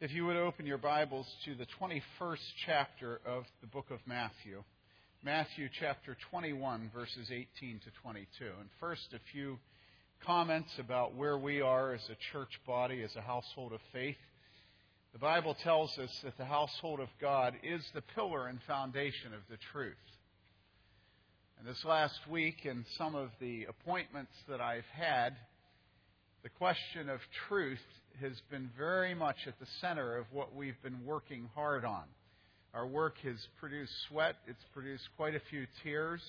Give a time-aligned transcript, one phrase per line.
[0.00, 4.62] if you would open your Bibles to the 21st chapter of the book of Matthew.
[5.24, 8.44] Matthew chapter 21, verses 18 to 22.
[8.44, 9.58] And first, a few
[10.24, 14.14] comments about where we are as a church body, as a household of faith.
[15.14, 19.40] The Bible tells us that the household of God is the pillar and foundation of
[19.50, 19.96] the truth.
[21.58, 25.34] And this last week, in some of the appointments that I've had,
[26.42, 27.78] the question of truth
[28.20, 32.04] has been very much at the center of what we've been working hard on.
[32.74, 36.20] Our work has produced sweat, it's produced quite a few tears,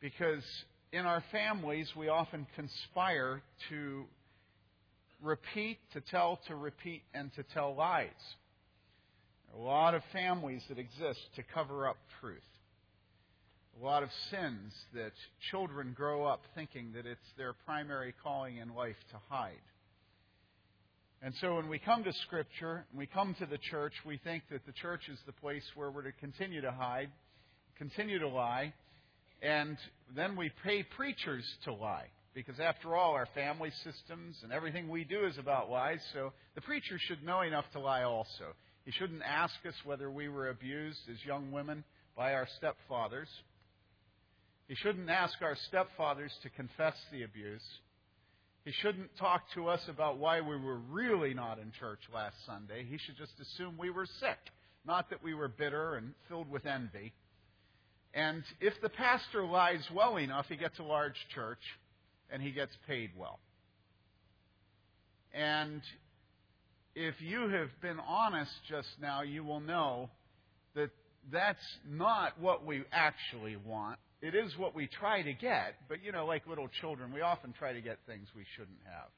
[0.00, 0.44] because
[0.92, 4.04] in our families we often conspire to
[5.22, 8.10] repeat, to tell, to repeat, and to tell lies.
[9.56, 12.42] A lot of families that exist to cover up truth.
[13.80, 15.12] A lot of sins that
[15.50, 19.54] children grow up thinking that it's their primary calling in life to hide.
[21.20, 24.44] And so when we come to Scripture, and we come to the church, we think
[24.50, 27.10] that the church is the place where we're to continue to hide,
[27.76, 28.72] continue to lie,
[29.42, 29.76] and
[30.14, 32.06] then we pay preachers to lie.
[32.34, 36.60] Because after all, our family systems and everything we do is about lies, so the
[36.60, 38.54] preacher should know enough to lie also.
[38.84, 41.84] He shouldn't ask us whether we were abused as young women
[42.16, 43.28] by our stepfathers.
[44.68, 47.64] He shouldn't ask our stepfathers to confess the abuse.
[48.64, 52.86] He shouldn't talk to us about why we were really not in church last Sunday.
[52.88, 54.38] He should just assume we were sick,
[54.86, 57.12] not that we were bitter and filled with envy.
[58.14, 61.58] And if the pastor lies well enough, he gets a large church
[62.30, 63.40] and he gets paid well.
[65.34, 65.82] And
[66.94, 70.08] if you have been honest just now, you will know
[70.74, 70.90] that
[71.30, 76.10] that's not what we actually want it is what we try to get, but you
[76.10, 79.10] know, like little children, we often try to get things we shouldn't have.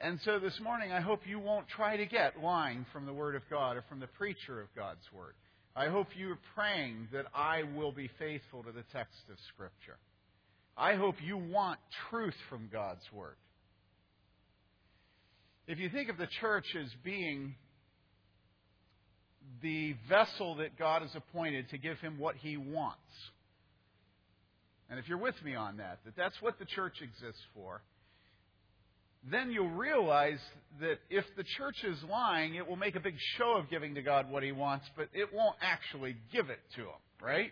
[0.00, 3.34] And so this morning, I hope you won't try to get lying from the Word
[3.34, 5.34] of God or from the preacher of God's Word.
[5.74, 9.98] I hope you are praying that I will be faithful to the text of Scripture.
[10.76, 13.34] I hope you want truth from God's Word.
[15.66, 17.56] If you think of the church as being
[19.60, 23.00] the vessel that God has appointed to give him what he wants,
[24.90, 27.80] and if you're with me on that, that that's what the church exists for,
[29.30, 30.40] then you'll realize
[30.80, 34.02] that if the church is lying, it will make a big show of giving to
[34.02, 37.50] God what he wants, but it won't actually give it to him, right?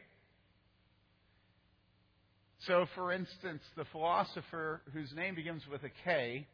[2.66, 6.46] So, for instance, the philosopher whose name begins with a K,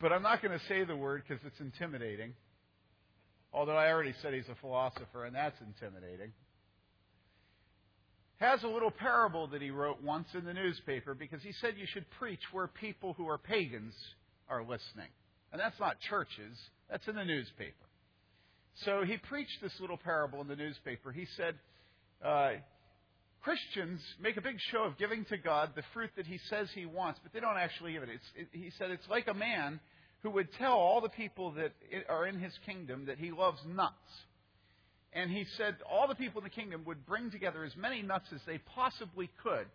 [0.00, 2.34] but I'm not going to say the word because it's intimidating.
[3.54, 6.32] Although I already said he's a philosopher, and that's intimidating.
[8.38, 11.86] Has a little parable that he wrote once in the newspaper because he said you
[11.86, 13.94] should preach where people who are pagans
[14.48, 15.08] are listening.
[15.52, 16.58] And that's not churches,
[16.90, 17.86] that's in the newspaper.
[18.84, 21.12] So he preached this little parable in the newspaper.
[21.12, 21.54] He said,
[22.24, 22.54] uh,
[23.42, 26.86] Christians make a big show of giving to God the fruit that He says He
[26.86, 28.08] wants, but they don't actually give it.
[28.08, 29.78] it he said it's like a man
[30.24, 31.72] who would tell all the people that
[32.08, 33.92] are in his kingdom that he loves nuts.
[35.12, 38.26] And he said all the people in the kingdom would bring together as many nuts
[38.34, 39.66] as they possibly could.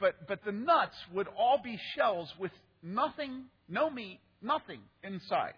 [0.00, 2.50] But, but the nuts would all be shells with
[2.82, 5.54] nothing, no meat, nothing inside.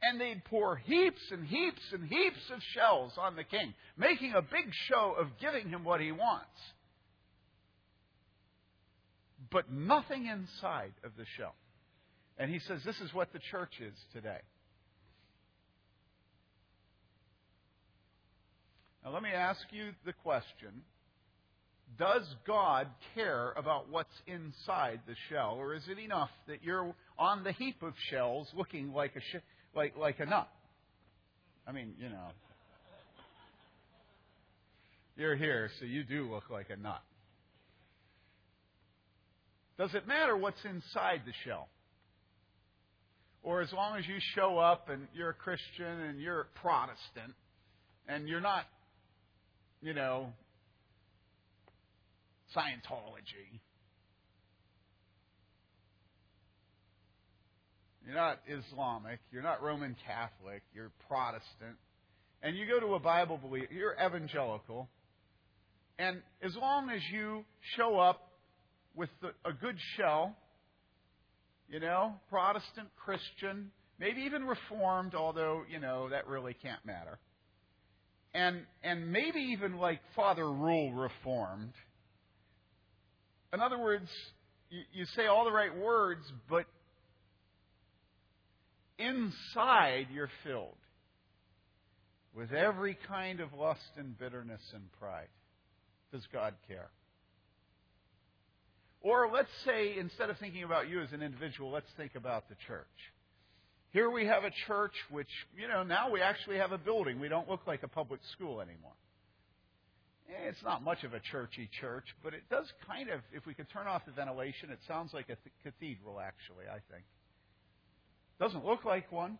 [0.00, 4.42] And they'd pour heaps and heaps and heaps of shells on the king, making a
[4.42, 6.46] big show of giving him what he wants.
[9.50, 11.56] But nothing inside of the shell.
[12.40, 14.40] And he says this is what the church is today.
[19.04, 20.80] Now, let me ask you the question
[21.98, 27.44] Does God care about what's inside the shell, or is it enough that you're on
[27.44, 29.42] the heap of shells looking like a, sh-
[29.74, 30.48] like, like a nut?
[31.66, 32.28] I mean, you know.
[35.14, 37.02] You're here, so you do look like a nut.
[39.76, 41.68] Does it matter what's inside the shell?
[43.42, 47.34] Or as long as you show up and you're a Christian and you're a Protestant
[48.08, 48.64] and you're not,
[49.80, 50.32] you know,
[52.54, 53.60] Scientology.
[58.04, 59.20] You're not Islamic.
[59.30, 60.62] You're not Roman Catholic.
[60.74, 61.76] You're Protestant.
[62.42, 63.72] And you go to a Bible believer.
[63.72, 64.88] You're evangelical.
[65.98, 67.44] And as long as you
[67.76, 68.32] show up
[68.96, 70.36] with the, a good shell,
[71.70, 77.18] you know, Protestant, Christian, maybe even Reformed, although, you know, that really can't matter.
[78.34, 81.72] And, and maybe even like Father Rule Reformed.
[83.52, 84.08] In other words,
[84.68, 86.66] you, you say all the right words, but
[88.98, 90.76] inside you're filled
[92.34, 95.28] with every kind of lust and bitterness and pride.
[96.12, 96.90] Does God care?
[99.02, 102.56] Or let's say, instead of thinking about you as an individual, let's think about the
[102.66, 102.86] church.
[103.92, 107.18] Here we have a church which, you know, now we actually have a building.
[107.18, 108.92] We don't look like a public school anymore.
[110.28, 113.54] Eh, it's not much of a churchy church, but it does kind of, if we
[113.54, 117.04] could turn off the ventilation, it sounds like a th- cathedral, actually, I think.
[118.38, 119.38] Doesn't look like one.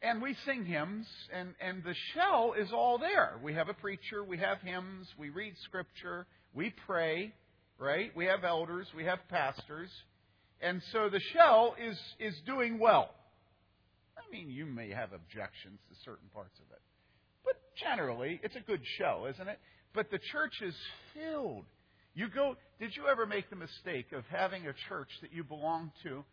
[0.00, 3.32] And we sing hymns, and, and the shell is all there.
[3.42, 7.34] We have a preacher, we have hymns, we read scripture, we pray,
[7.78, 8.12] right?
[8.14, 9.90] We have elders, we have pastors.
[10.60, 13.10] And so the shell is, is doing well.
[14.16, 16.82] I mean, you may have objections to certain parts of it.
[17.44, 19.58] But generally, it's a good show, isn't it?
[19.94, 20.74] But the church is
[21.14, 21.64] filled.
[22.14, 25.90] You go, did you ever make the mistake of having a church that you belong
[26.04, 26.24] to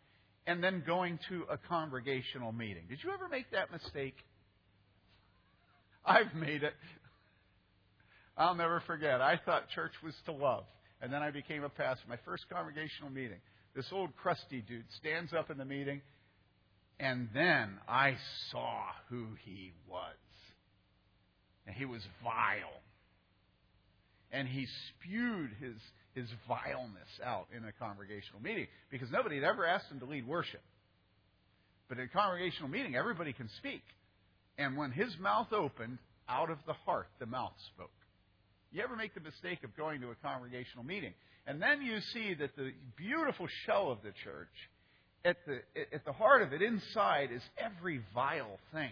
[0.46, 2.84] and then going to a congregational meeting.
[2.88, 4.14] Did you ever make that mistake?
[6.04, 6.74] I've made it.
[8.36, 9.20] I'll never forget.
[9.20, 10.64] I thought church was to love.
[11.02, 12.04] And then I became a pastor.
[12.08, 13.38] My first congregational meeting.
[13.74, 16.00] This old crusty dude stands up in the meeting,
[16.98, 18.16] and then I
[18.50, 20.16] saw who he was.
[21.66, 22.80] And he was vile.
[24.32, 25.76] And he spewed his
[26.16, 30.26] his vileness out in a congregational meeting because nobody had ever asked him to lead
[30.26, 30.62] worship.
[31.88, 33.82] But in a congregational meeting, everybody can speak.
[34.58, 35.98] And when his mouth opened,
[36.28, 37.90] out of the heart the mouth spoke.
[38.72, 41.12] You ever make the mistake of going to a congregational meeting?
[41.46, 44.48] And then you see that the beautiful shell of the church,
[45.24, 45.60] at the,
[45.94, 48.90] at the heart of it, inside, is every vile thing.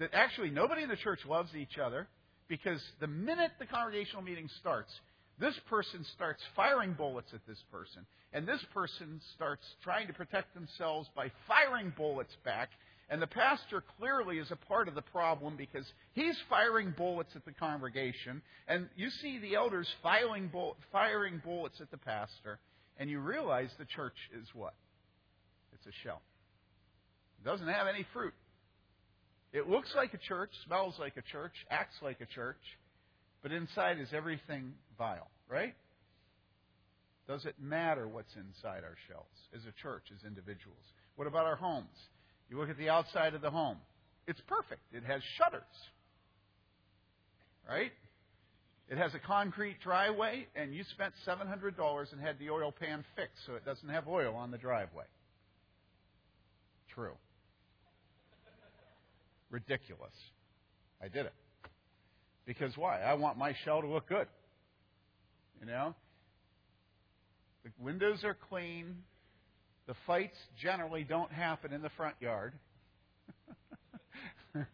[0.00, 2.08] That actually nobody in the church loves each other
[2.48, 4.90] because the minute the congregational meeting starts,
[5.38, 10.54] this person starts firing bullets at this person, and this person starts trying to protect
[10.54, 12.70] themselves by firing bullets back.
[13.10, 17.44] And the pastor clearly is a part of the problem because he's firing bullets at
[17.44, 18.40] the congregation.
[18.68, 22.58] And you see the elders firing, bull- firing bullets at the pastor.
[22.96, 24.74] And you realize the church is what?
[25.74, 26.22] It's a shell.
[27.42, 28.34] It doesn't have any fruit.
[29.52, 32.56] It looks like a church, smells like a church, acts like a church,
[33.42, 35.74] but inside is everything vile, right?
[37.28, 40.82] Does it matter what's inside our shells as a church, as individuals?
[41.16, 41.96] What about our homes?
[42.50, 43.78] You look at the outside of the home.
[44.26, 44.82] It's perfect.
[44.92, 45.62] It has shutters.
[47.68, 47.92] Right?
[48.88, 53.46] It has a concrete driveway, and you spent $700 and had the oil pan fixed
[53.46, 55.04] so it doesn't have oil on the driveway.
[56.94, 57.14] True.
[59.50, 60.12] Ridiculous.
[61.00, 61.32] I did it.
[62.46, 63.00] Because why?
[63.00, 64.26] I want my shell to look good.
[65.60, 65.94] You know?
[67.64, 68.96] The windows are clean.
[69.86, 72.54] The fights generally don't happen in the front yard.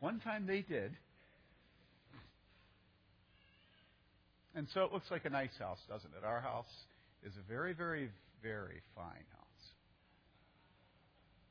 [0.00, 0.96] One time they did.
[4.54, 6.24] And so it looks like a nice house, doesn't it?
[6.24, 6.66] Our house
[7.24, 8.10] is a very, very,
[8.42, 9.64] very fine house.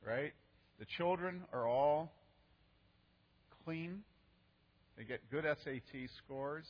[0.06, 0.34] Right?
[0.80, 2.12] The children are all
[3.64, 4.04] clean.
[4.98, 6.66] They get good SAT scores.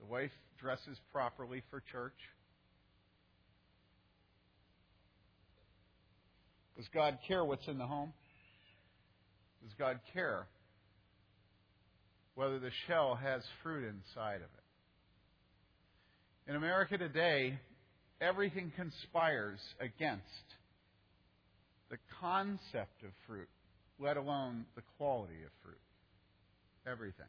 [0.00, 2.14] The wife dresses properly for church.
[6.76, 8.12] Does God care what's in the home?
[9.62, 10.46] Does God care
[12.34, 14.60] whether the shell has fruit inside of it?
[16.50, 17.58] In America today,
[18.20, 20.24] everything conspires against
[21.90, 23.48] the concept of fruit,
[23.98, 25.76] let alone the quality of fruit.
[26.90, 27.26] Everything.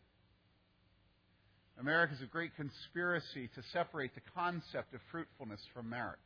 [1.80, 6.20] America is a great conspiracy to separate the concept of fruitfulness from marriage.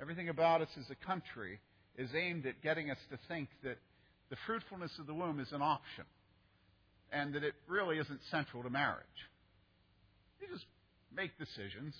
[0.00, 1.58] Everything about us as a country
[1.96, 3.78] is aimed at getting us to think that
[4.30, 6.04] the fruitfulness of the womb is an option
[7.10, 9.06] and that it really isn't central to marriage.
[10.40, 10.66] You just
[11.14, 11.94] make decisions.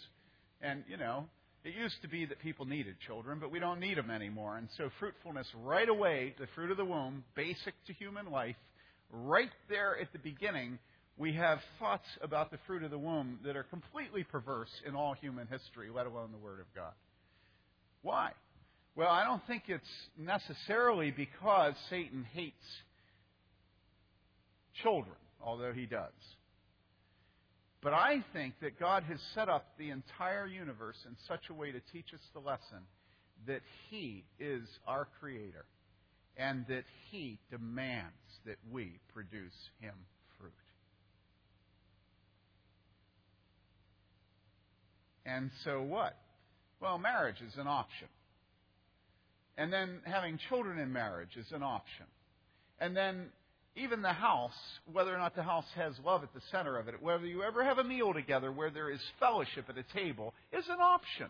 [0.61, 1.25] And, you know,
[1.65, 4.57] it used to be that people needed children, but we don't need them anymore.
[4.59, 8.57] And so fruitfulness right away, the fruit of the womb, basic to human life,
[9.13, 10.79] right there at the beginning,
[11.17, 15.15] we have thoughts about the fruit of the womb that are completely perverse in all
[15.15, 16.93] human history, let alone the Word of God.
[18.03, 18.31] Why?
[18.95, 19.85] Well, I don't think it's
[20.17, 22.55] necessarily because Satan hates
[24.83, 26.13] children, although he does.
[27.81, 31.71] But I think that God has set up the entire universe in such a way
[31.71, 32.81] to teach us the lesson
[33.47, 35.65] that He is our Creator
[36.39, 38.15] and that He demands
[38.47, 39.95] that we produce Him
[40.39, 40.53] fruit.
[45.27, 46.17] And so what?
[46.81, 48.09] Well, marriage is an option.
[49.57, 52.07] And then having children in marriage is an option.
[52.81, 53.27] And then
[53.75, 54.53] even the house,
[54.93, 57.65] whether or not the house has love at the center of it, whether you ever
[57.65, 61.27] have a meal together where there is fellowship at a table, is an option.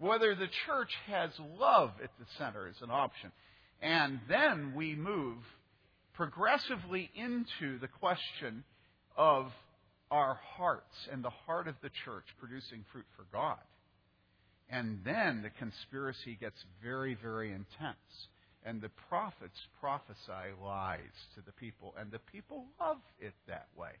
[0.00, 1.28] Whether the church has
[1.58, 3.30] love at the center is an option.
[3.82, 5.36] And then we move
[6.14, 8.64] progressively into the question
[9.14, 9.52] of
[10.10, 13.58] our hearts and the heart of the church producing fruit for God.
[14.70, 18.28] And then the conspiracy gets very, very intense.
[18.64, 20.98] And the prophets prophesy lies
[21.34, 23.92] to the people, and the people love it that way.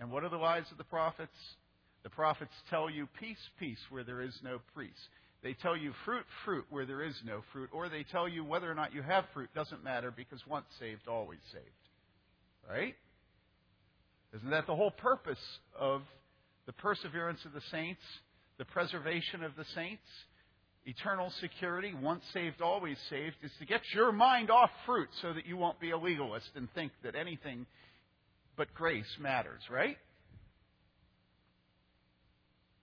[0.00, 1.36] And what are the lies of the prophets?
[2.06, 5.08] The prophets tell you peace, peace, where there is no peace.
[5.42, 7.68] They tell you fruit, fruit, where there is no fruit.
[7.72, 11.08] Or they tell you whether or not you have fruit doesn't matter because once saved,
[11.08, 11.64] always saved.
[12.70, 12.94] Right?
[14.36, 15.40] Isn't that the whole purpose
[15.76, 16.02] of
[16.66, 18.02] the perseverance of the saints,
[18.58, 20.06] the preservation of the saints?
[20.84, 25.44] Eternal security, once saved, always saved, is to get your mind off fruit so that
[25.44, 27.66] you won't be a legalist and think that anything
[28.56, 29.96] but grace matters, right?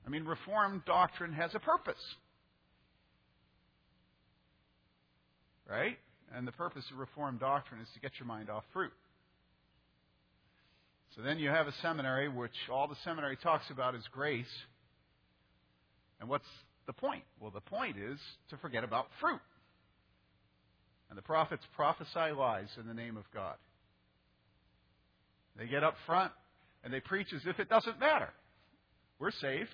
[0.05, 1.95] I mean, Reformed doctrine has a purpose.
[5.69, 5.97] Right?
[6.35, 8.91] And the purpose of Reformed doctrine is to get your mind off fruit.
[11.15, 14.45] So then you have a seminary, which all the seminary talks about is grace.
[16.19, 16.47] And what's
[16.87, 17.23] the point?
[17.39, 18.17] Well, the point is
[18.49, 19.41] to forget about fruit.
[21.09, 23.55] And the prophets prophesy lies in the name of God.
[25.57, 26.31] They get up front
[26.83, 28.29] and they preach as if it doesn't matter.
[29.19, 29.69] We're saved.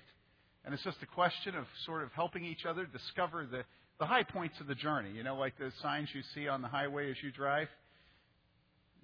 [0.64, 3.62] And it's just a question of sort of helping each other discover the,
[3.98, 5.10] the high points of the journey.
[5.14, 7.68] You know, like those signs you see on the highway as you drive.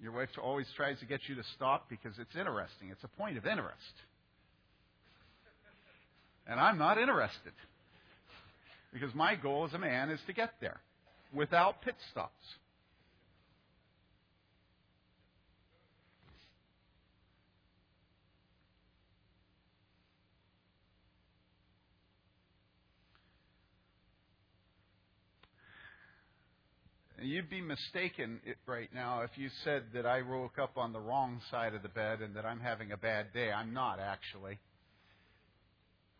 [0.01, 2.89] Your wife always tries to get you to stop because it's interesting.
[2.91, 3.81] It's a point of interest.
[6.47, 7.53] And I'm not interested.
[8.93, 10.79] Because my goal as a man is to get there
[11.33, 12.31] without pit stops.
[27.27, 31.41] You'd be mistaken right now if you said that I woke up on the wrong
[31.51, 33.51] side of the bed and that I'm having a bad day.
[33.51, 34.59] I'm not, actually.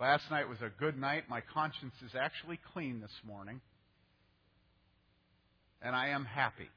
[0.01, 1.23] Last night was a good night.
[1.29, 3.61] My conscience is actually clean this morning.
[5.81, 6.69] And I am happy.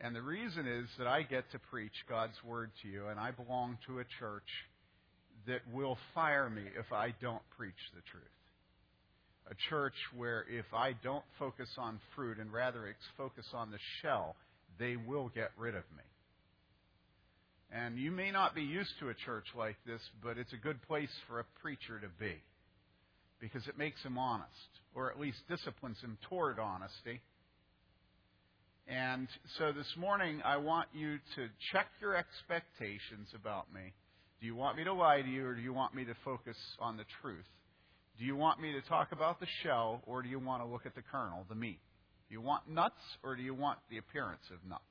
[0.00, 3.32] And the reason is that I get to preach God's Word to you, and I
[3.32, 4.48] belong to a church
[5.46, 8.39] that will fire me if I don't preach the truth
[9.50, 14.36] a church where if I don't focus on fruit and rather focus on the shell,
[14.78, 16.04] they will get rid of me.
[17.72, 20.80] And you may not be used to a church like this, but it's a good
[20.82, 22.34] place for a preacher to be
[23.40, 24.50] because it makes him honest,
[24.94, 27.20] or at least disciplines him toward honesty.
[28.86, 29.28] And
[29.58, 33.92] so this morning, I want you to check your expectations about me.
[34.40, 36.56] Do you want me to lie to you, or do you want me to focus
[36.80, 37.46] on the truth?
[38.20, 40.84] Do you want me to talk about the shell, or do you want to look
[40.84, 41.80] at the kernel, the meat?
[42.28, 44.82] Do you want nuts, or do you want the appearance of nuts?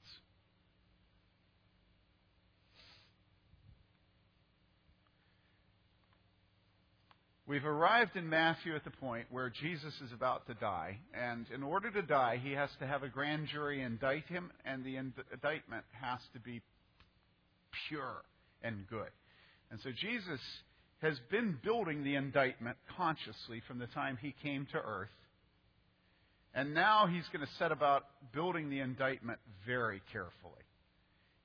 [7.46, 11.62] We've arrived in Matthew at the point where Jesus is about to die, and in
[11.62, 15.86] order to die, he has to have a grand jury indict him, and the indictment
[16.02, 16.64] has to be
[17.88, 18.24] pure
[18.64, 19.12] and good.
[19.70, 20.40] And so Jesus
[21.02, 25.10] has been building the indictment consciously from the time he came to earth.
[26.54, 30.54] And now he's going to set about building the indictment very carefully.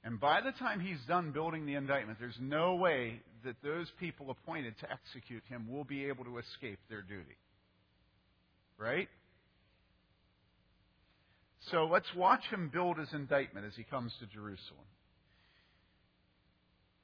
[0.03, 4.31] And by the time he's done building the indictment, there's no way that those people
[4.31, 7.37] appointed to execute him will be able to escape their duty.
[8.77, 9.09] Right?
[11.71, 14.85] So let's watch him build his indictment as he comes to Jerusalem.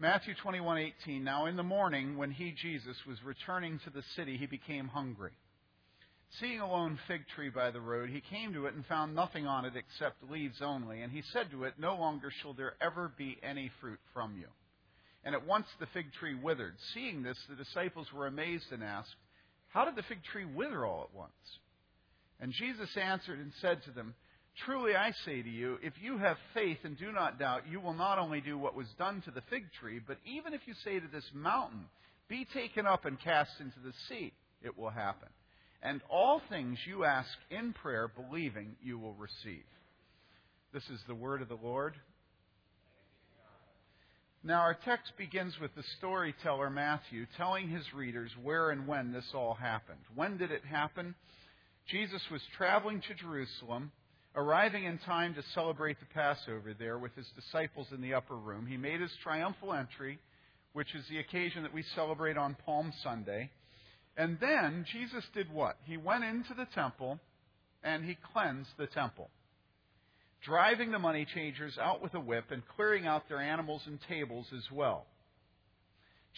[0.00, 4.46] Matthew 21:18 Now in the morning when he Jesus was returning to the city he
[4.46, 5.32] became hungry.
[6.40, 9.46] Seeing a lone fig tree by the road he came to it and found nothing
[9.46, 13.12] on it except leaves only and he said to it no longer shall there ever
[13.18, 14.46] be any fruit from you.
[15.22, 16.76] And at once the fig tree withered.
[16.94, 19.14] Seeing this the disciples were amazed and asked
[19.68, 21.58] How did the fig tree wither all at once?
[22.40, 24.14] And Jesus answered and said to them
[24.64, 27.94] Truly I say to you, if you have faith and do not doubt, you will
[27.94, 31.00] not only do what was done to the fig tree, but even if you say
[31.00, 31.86] to this mountain,
[32.28, 35.28] Be taken up and cast into the sea, it will happen.
[35.82, 39.64] And all things you ask in prayer, believing, you will receive.
[40.74, 41.94] This is the word of the Lord.
[44.42, 49.26] Now, our text begins with the storyteller Matthew telling his readers where and when this
[49.34, 50.00] all happened.
[50.14, 51.14] When did it happen?
[51.90, 53.92] Jesus was traveling to Jerusalem,
[54.34, 58.66] arriving in time to celebrate the Passover there with his disciples in the upper room.
[58.66, 60.18] He made his triumphal entry,
[60.72, 63.50] which is the occasion that we celebrate on Palm Sunday.
[64.16, 65.76] And then Jesus did what?
[65.84, 67.18] He went into the temple
[67.82, 69.30] and he cleansed the temple
[70.44, 74.46] driving the money changers out with a whip and clearing out their animals and tables
[74.56, 75.06] as well.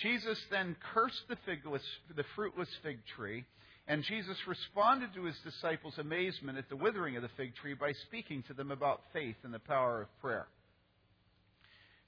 [0.03, 1.83] Jesus then cursed the, figless,
[2.17, 3.45] the fruitless fig tree,
[3.89, 7.93] and Jesus responded to his disciples' amazement at the withering of the fig tree by
[8.07, 10.47] speaking to them about faith and the power of prayer.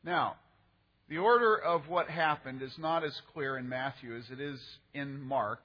[0.04, 0.36] Now,
[1.08, 4.60] the order of what happened is not as clear in Matthew as it is
[4.94, 5.60] in Mark,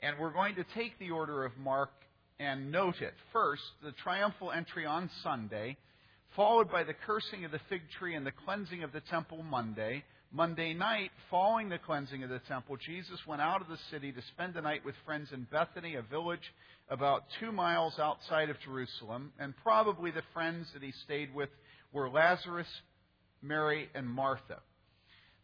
[0.00, 1.90] and we're going to take the order of Mark
[2.40, 3.14] and note it.
[3.32, 5.76] First, the triumphal entry on Sunday,
[6.36, 10.04] followed by the cursing of the fig tree and the cleansing of the temple Monday.
[10.30, 14.20] Monday night, following the cleansing of the temple, Jesus went out of the city to
[14.34, 16.52] spend the night with friends in Bethany, a village
[16.90, 19.32] about two miles outside of Jerusalem.
[19.38, 21.48] And probably the friends that he stayed with
[21.94, 22.68] were Lazarus,
[23.40, 24.60] Mary, and Martha.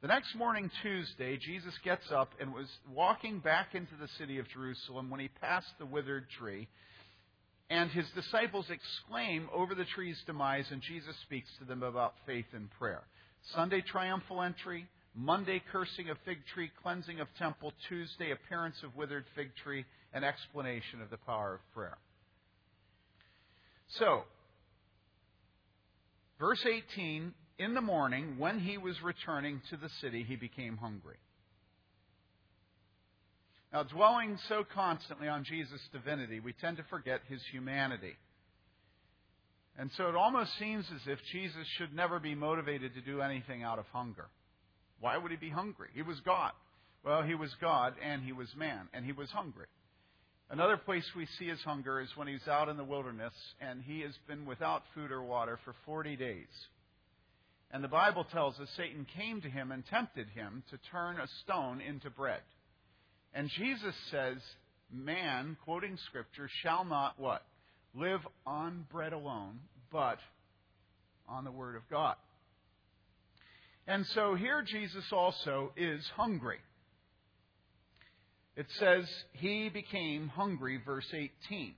[0.03, 4.47] The next morning, Tuesday, Jesus gets up and was walking back into the city of
[4.51, 6.69] Jerusalem when he passed the withered tree.
[7.71, 12.45] And his disciples exclaim over the tree's demise, and Jesus speaks to them about faith
[12.53, 13.05] and prayer.
[13.53, 14.87] Sunday, triumphal entry.
[15.15, 17.73] Monday, cursing of fig tree, cleansing of temple.
[17.89, 21.99] Tuesday, appearance of withered fig tree, and explanation of the power of prayer.
[23.99, 24.23] So,
[26.41, 31.17] verse 18 in the morning, when he was returning to the city, he became hungry.
[33.73, 38.17] Now, dwelling so constantly on Jesus' divinity, we tend to forget his humanity.
[39.79, 43.63] And so it almost seems as if Jesus should never be motivated to do anything
[43.63, 44.27] out of hunger.
[45.01, 45.89] Why would he be hungry?
[45.95, 46.53] He was God.
[47.05, 49.67] Well, he was God and he was man, and he was hungry.
[50.51, 54.01] Another place we see his hunger is when he's out in the wilderness and he
[54.01, 56.47] has been without food or water for 40 days.
[57.71, 61.27] And the Bible tells us Satan came to him and tempted him to turn a
[61.43, 62.43] stone into bread.
[63.33, 64.37] And Jesus says,
[64.93, 67.43] Man, quoting Scripture, shall not what?
[67.95, 69.61] Live on bread alone,
[69.93, 70.19] but
[71.29, 72.17] on the Word of God.
[73.87, 76.59] And so here Jesus also is hungry.
[78.57, 81.75] It says, He became hungry, verse 18.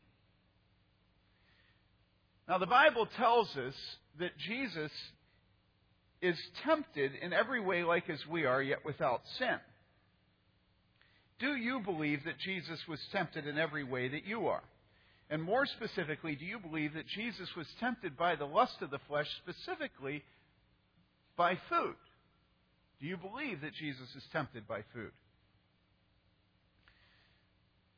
[2.49, 3.75] Now, the Bible tells us
[4.21, 4.93] that Jesus
[6.23, 9.59] is tempted in every way like as we are, yet without sin.
[11.39, 14.63] Do you believe that Jesus was tempted in every way that you are?
[15.29, 19.01] And more specifically, do you believe that Jesus was tempted by the lust of the
[19.09, 20.23] flesh, specifically
[21.37, 21.97] by food?
[23.01, 25.11] Do you believe that Jesus is tempted by food?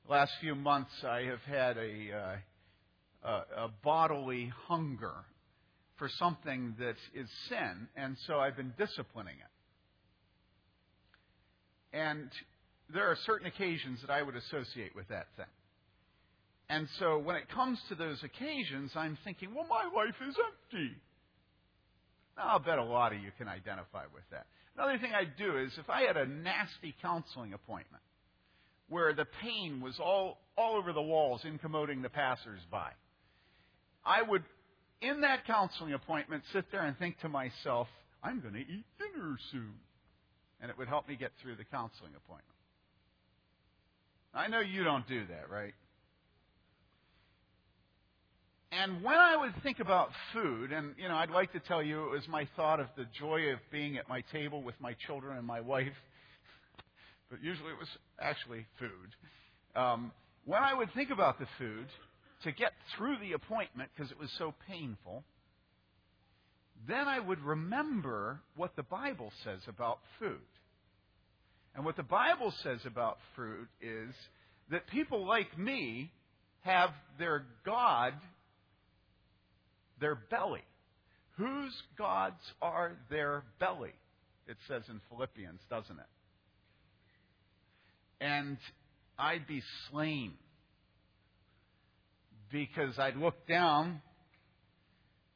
[0.07, 5.13] The last few months, I have had a, uh, a, a bodily hunger
[5.99, 11.97] for something that is sin, and so I've been disciplining it.
[11.97, 12.31] And
[12.93, 15.47] there are certain occasions that I would associate with that thing.
[16.71, 20.95] And so when it comes to those occasions, I'm thinking, well, my life is empty.
[22.37, 24.47] Now, I'll bet a lot of you can identify with that.
[24.77, 28.03] Another thing I'd do is if I had a nasty counseling appointment
[28.89, 32.95] where the pain was all, all over the walls, incommoding the passersby,
[34.05, 34.45] I would
[35.01, 37.89] in that counseling appointment sit there and think to myself,
[38.23, 39.75] I'm going to eat dinner soon.
[40.61, 42.45] And it would help me get through the counseling appointment.
[44.35, 45.75] I know you don't do that, right?
[48.71, 52.05] And when I would think about food, and you know, I'd like to tell you
[52.05, 55.37] it was my thought of the joy of being at my table with my children
[55.39, 55.97] and my wife,
[57.31, 57.89] but usually it was
[58.21, 59.81] actually food.
[59.81, 60.13] Um,
[60.45, 61.87] when I would think about the food,
[62.45, 65.25] to get through the appointment because it was so painful,
[66.87, 70.39] then I would remember what the Bible says about food.
[71.75, 74.15] And what the Bible says about fruit is
[74.71, 76.13] that people like me
[76.61, 78.15] have their God,
[80.01, 80.63] their belly.
[81.37, 83.93] Whose gods are their belly?
[84.47, 86.07] It says in Philippians, doesn't it?
[88.21, 88.59] And
[89.19, 90.33] I'd be slain
[92.51, 94.01] because I'd look down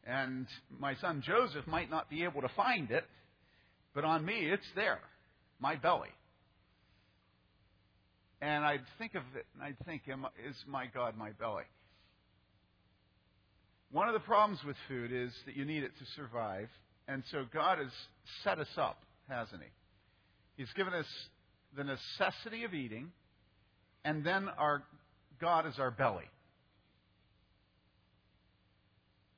[0.04, 0.46] and
[0.78, 3.04] my son Joseph might not be able to find it,
[3.94, 4.98] but on me it's there,
[5.60, 6.08] my belly.
[8.40, 10.02] And I'd think of it, and I'd think,
[10.44, 11.62] is my God my belly?
[13.92, 16.68] One of the problems with food is that you need it to survive,
[17.08, 17.90] And so God has
[18.42, 19.68] set us up, hasn't He?
[20.62, 21.06] He's given us
[21.76, 23.10] the necessity of eating,
[24.04, 24.82] and then our
[25.40, 26.24] God is our belly.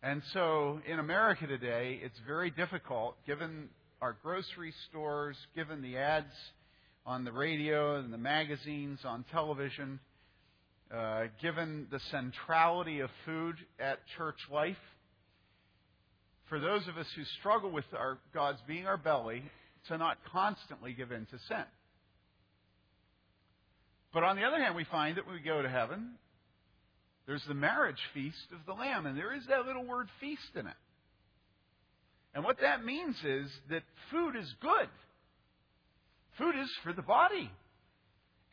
[0.03, 3.71] And so in America today, it's very difficult, given
[4.03, 6.35] our grocery stores, given the ads
[7.07, 9.99] on the radio and the magazines, on television,
[10.93, 14.77] uh, given the centrality of food at church life.
[16.49, 19.43] For those of us who struggle with our God's being our belly,
[19.89, 21.65] to not constantly give in to sin.
[24.13, 26.13] But on the other hand, we find that when we go to heaven,
[27.27, 30.67] there's the marriage feast of the Lamb, and there is that little word feast in
[30.67, 30.77] it.
[32.35, 34.89] And what that means is that food is good.
[36.39, 37.51] Food is for the body.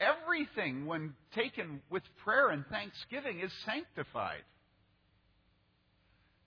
[0.01, 4.43] Everything, when taken with prayer and thanksgiving, is sanctified.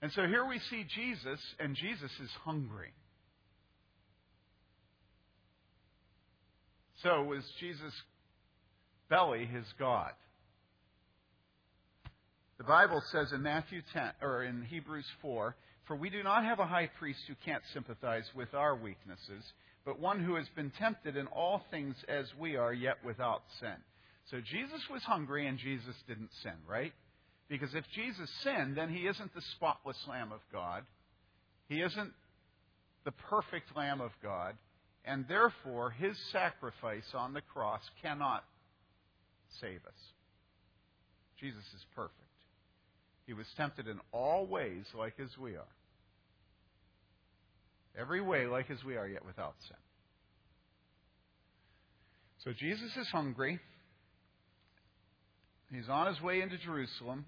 [0.01, 2.91] And so here we see Jesus, and Jesus is hungry.
[7.01, 7.93] So was Jesus'
[9.09, 10.11] belly his God?
[12.57, 15.55] The Bible says in Matthew 10 or in Hebrews 4,
[15.87, 19.43] for we do not have a high priest who can't sympathize with our weaknesses,
[19.85, 23.75] but one who has been tempted in all things as we are, yet without sin.
[24.31, 26.93] So Jesus was hungry and Jesus didn't sin, right?
[27.47, 30.83] Because if Jesus sinned, then he isn't the spotless Lamb of God.
[31.69, 32.11] He isn't
[33.03, 34.55] the perfect Lamb of God.
[35.05, 38.43] And therefore, his sacrifice on the cross cannot
[39.61, 39.99] save us.
[41.39, 42.19] Jesus is perfect.
[43.27, 45.67] He was tempted in all ways like as we are.
[47.99, 49.77] Every way like as we are, yet without sin.
[52.43, 53.59] So Jesus is hungry.
[55.71, 57.25] He's on his way into Jerusalem.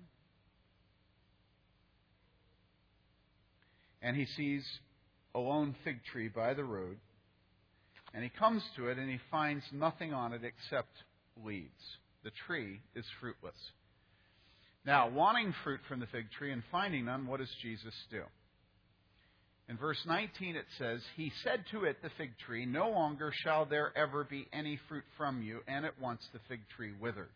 [4.01, 4.63] And he sees
[5.33, 6.97] a lone fig tree by the road.
[8.13, 10.91] And he comes to it and he finds nothing on it except
[11.43, 11.71] leaves.
[12.23, 13.55] The tree is fruitless.
[14.85, 18.21] Now, wanting fruit from the fig tree and finding none, what does Jesus do?
[19.69, 23.65] In verse 19 it says, He said to it, the fig tree, No longer shall
[23.65, 25.59] there ever be any fruit from you.
[25.67, 27.29] And at once the fig tree withered.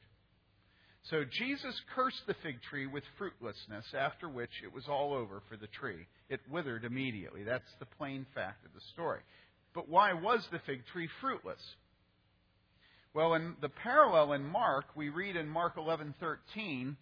[1.09, 5.57] So Jesus cursed the fig tree with fruitlessness, after which it was all over for
[5.57, 6.07] the tree.
[6.29, 7.43] It withered immediately.
[7.43, 9.21] That's the plain fact of the story.
[9.73, 11.61] But why was the fig tree fruitless?
[13.13, 16.95] Well, in the parallel in Mark, we read in Mark 11:13,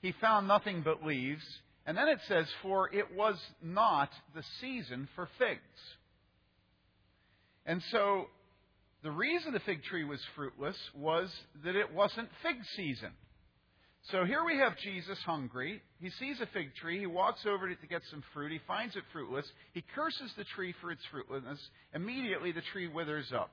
[0.00, 1.44] he found nothing but leaves.
[1.86, 5.60] And then it says, For it was not the season for figs.
[7.64, 8.26] And so
[9.02, 11.32] the reason the fig tree was fruitless was
[11.64, 13.10] that it wasn't fig season.
[14.10, 15.82] So here we have Jesus hungry.
[15.98, 17.00] He sees a fig tree.
[17.00, 18.52] He walks over to it to get some fruit.
[18.52, 19.46] He finds it fruitless.
[19.72, 21.58] He curses the tree for its fruitlessness.
[21.92, 23.50] Immediately the tree withers up.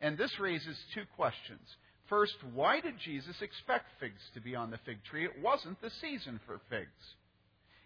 [0.00, 1.60] And this raises two questions.
[2.08, 5.24] First, why did Jesus expect figs to be on the fig tree?
[5.24, 6.88] It wasn't the season for figs.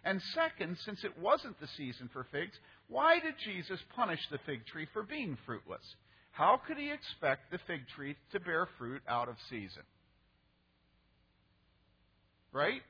[0.03, 4.65] And second, since it wasn't the season for figs, why did Jesus punish the fig
[4.65, 5.83] tree for being fruitless?
[6.31, 9.83] How could he expect the fig tree to bear fruit out of season?
[12.51, 12.81] Right?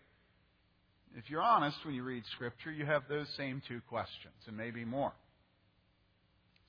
[1.17, 4.86] If you're honest when you read Scripture, you have those same two questions, and maybe
[4.86, 5.12] more.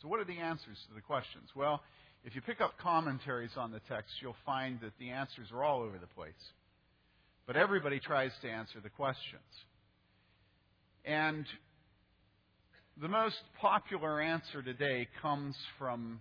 [0.00, 1.48] So, what are the answers to the questions?
[1.54, 1.80] Well,
[2.24, 5.82] if you pick up commentaries on the text, you'll find that the answers are all
[5.82, 6.32] over the place.
[7.46, 9.42] But everybody tries to answer the questions.
[11.04, 11.46] And
[13.00, 16.20] the most popular answer today comes from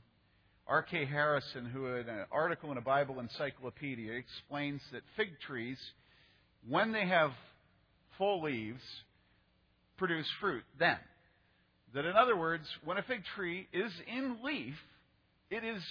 [0.68, 1.06] R.K.
[1.06, 5.78] Harrison, who in an article in a Bible encyclopedia explains that fig trees,
[6.68, 7.32] when they have
[8.18, 8.82] full leaves,
[9.98, 10.98] produce fruit then.
[11.94, 14.76] That in other words, when a fig tree is in leaf,
[15.52, 15.84] it is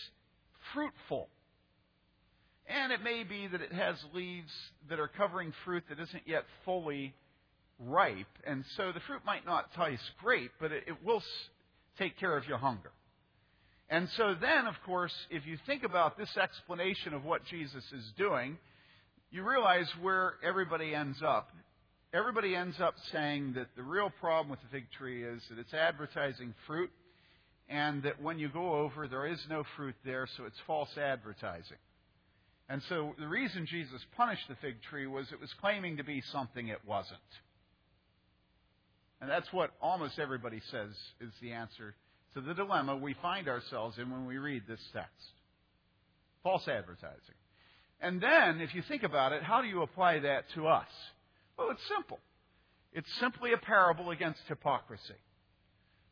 [0.74, 1.28] fruitful.
[2.66, 4.50] And it may be that it has leaves
[4.88, 7.14] that are covering fruit that isn't yet fully
[7.86, 8.26] ripe.
[8.46, 11.22] And so the fruit might not taste great, but it, it will
[11.98, 12.92] take care of your hunger.
[13.88, 18.04] And so then, of course, if you think about this explanation of what Jesus is
[18.16, 18.56] doing,
[19.32, 21.48] you realize where everybody ends up.
[22.12, 25.74] Everybody ends up saying that the real problem with the fig tree is that it's
[25.74, 26.90] advertising fruit
[27.68, 31.78] and that when you go over, there is no fruit there, so it's false advertising.
[32.68, 36.22] And so the reason Jesus punished the fig tree was it was claiming to be
[36.32, 37.18] something it wasn't.
[39.20, 41.94] And that's what almost everybody says is the answer
[42.34, 45.32] to the dilemma we find ourselves in when we read this text
[46.42, 47.34] false advertising.
[48.00, 50.88] And then, if you think about it, how do you apply that to us?
[51.58, 52.18] Well, it's simple.
[52.94, 55.20] It's simply a parable against hypocrisy.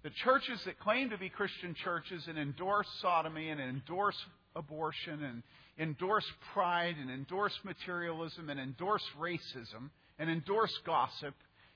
[0.03, 4.17] The churches that claim to be Christian churches and endorse sodomy and endorse
[4.55, 5.43] abortion and
[5.79, 11.35] endorse pride and endorse materialism and endorse racism and endorse gossip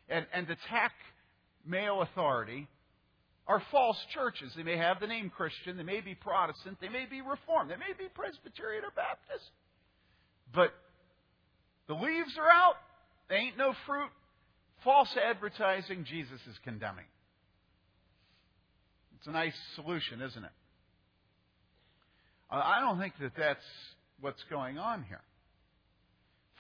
[0.09, 0.93] and, and attack
[1.67, 2.69] male authority
[3.47, 4.53] are false churches.
[4.57, 7.77] They may have the name Christian, they may be Protestant, they may be Reformed, they
[7.77, 9.51] may be Presbyterian or Baptist.
[10.55, 10.73] But
[11.89, 12.77] the leaves are out,
[13.29, 14.11] there ain't no fruit.
[14.85, 17.05] False advertising, Jesus is condemning.
[19.19, 20.51] It's a nice solution, isn't it?
[22.51, 23.65] I don't think that that's
[24.21, 25.23] what's going on here.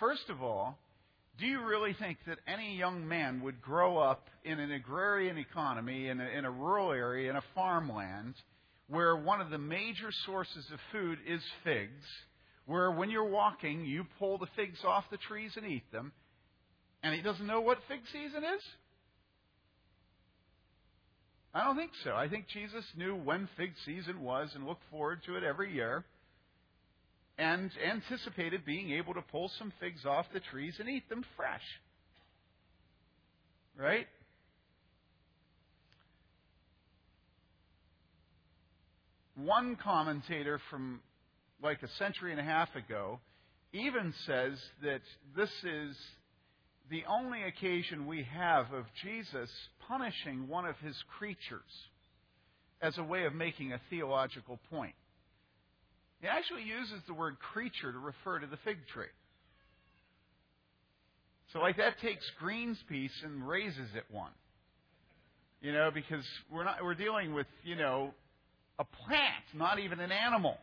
[0.00, 0.78] First of all,
[1.38, 6.08] do you really think that any young man would grow up in an agrarian economy,
[6.08, 8.34] in a, in a rural area, in a farmland,
[8.88, 12.04] where one of the major sources of food is figs,
[12.66, 16.12] where when you're walking, you pull the figs off the trees and eat them,
[17.02, 18.62] and he doesn't know what fig season is?
[21.54, 22.14] I don't think so.
[22.14, 26.04] I think Jesus knew when fig season was and looked forward to it every year
[27.42, 31.62] and anticipated being able to pull some figs off the trees and eat them fresh.
[33.76, 34.06] Right?
[39.34, 41.00] One commentator from
[41.62, 43.18] like a century and a half ago
[43.72, 44.52] even says
[44.82, 45.00] that
[45.34, 45.96] this is
[46.90, 49.50] the only occasion we have of Jesus
[49.88, 51.62] punishing one of his creatures
[52.80, 54.94] as a way of making a theological point.
[56.22, 59.10] He actually uses the word creature to refer to the fig tree.
[61.52, 64.30] So, like that takes Green's piece and raises it one.
[65.60, 68.14] You know, because we're not we're dealing with you know
[68.78, 70.56] a plant, not even an animal.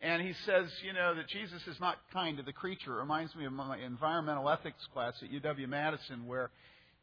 [0.00, 2.96] And he says, you know, that Jesus is not kind to the creature.
[2.96, 6.50] It reminds me of my environmental ethics class at UW Madison, where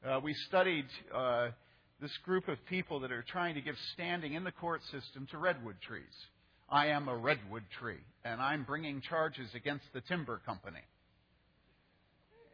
[0.08, 1.50] uh, we studied uh,
[2.00, 5.38] this group of people that are trying to give standing in the court system to
[5.38, 6.04] redwood trees.
[6.72, 10.80] I am a redwood tree, and I'm bringing charges against the timber company.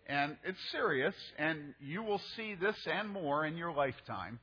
[0.07, 4.39] And it's serious, and you will see this and more in your lifetime.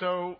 [0.00, 0.36] So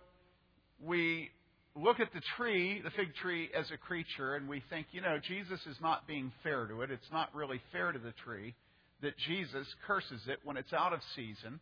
[0.83, 1.29] we
[1.75, 5.17] look at the tree, the fig tree, as a creature, and we think, you know,
[5.25, 6.91] Jesus is not being fair to it.
[6.91, 8.53] It's not really fair to the tree
[9.01, 11.59] that Jesus curses it when it's out of season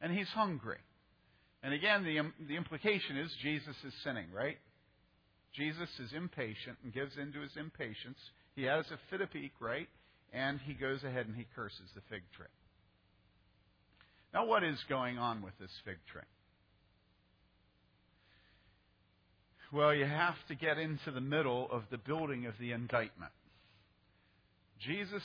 [0.00, 0.78] and he's hungry.
[1.62, 4.56] And again, the, the implication is Jesus is sinning, right?
[5.54, 8.18] Jesus is impatient and gives in to his impatience.
[8.54, 9.88] He has a fit of pique, right?
[10.32, 12.46] And he goes ahead and he curses the fig tree.
[14.32, 16.22] Now, what is going on with this fig tree?
[19.72, 23.32] Well, you have to get into the middle of the building of the indictment.
[24.80, 25.22] Jesus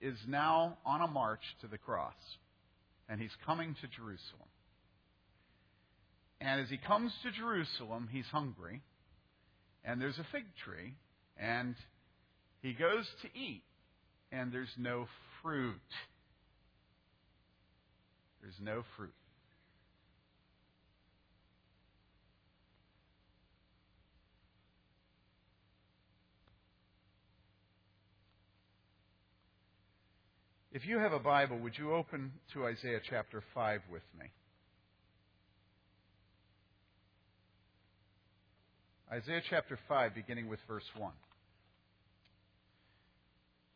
[0.00, 2.14] is now on a march to the cross,
[3.08, 4.48] and he's coming to Jerusalem.
[6.44, 8.82] And as he comes to Jerusalem, he's hungry,
[9.82, 10.94] and there's a fig tree,
[11.38, 11.74] and
[12.60, 13.62] he goes to eat,
[14.30, 15.06] and there's no
[15.42, 15.80] fruit.
[18.42, 19.14] There's no fruit.
[30.72, 34.26] If you have a Bible, would you open to Isaiah chapter 5 with me?
[39.14, 41.12] Isaiah chapter 5, beginning with verse 1.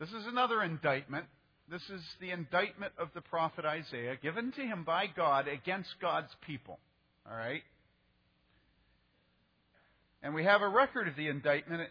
[0.01, 1.27] This is another indictment.
[1.71, 6.35] This is the indictment of the prophet Isaiah given to him by God against God's
[6.45, 6.81] people.
[7.25, 7.63] All right?
[10.25, 11.89] And we have a record of the indictment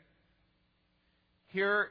[1.48, 1.88] here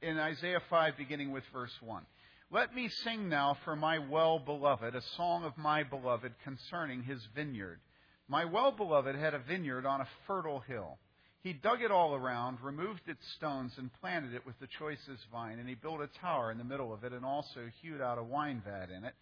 [0.00, 2.04] in Isaiah 5, beginning with verse 1.
[2.52, 7.18] Let me sing now for my well beloved a song of my beloved concerning his
[7.34, 7.80] vineyard.
[8.28, 10.98] My well beloved had a vineyard on a fertile hill.
[11.42, 15.58] He dug it all around, removed its stones, and planted it with the choicest vine.
[15.58, 18.22] And he built a tower in the middle of it, and also hewed out a
[18.22, 19.14] wine vat in it.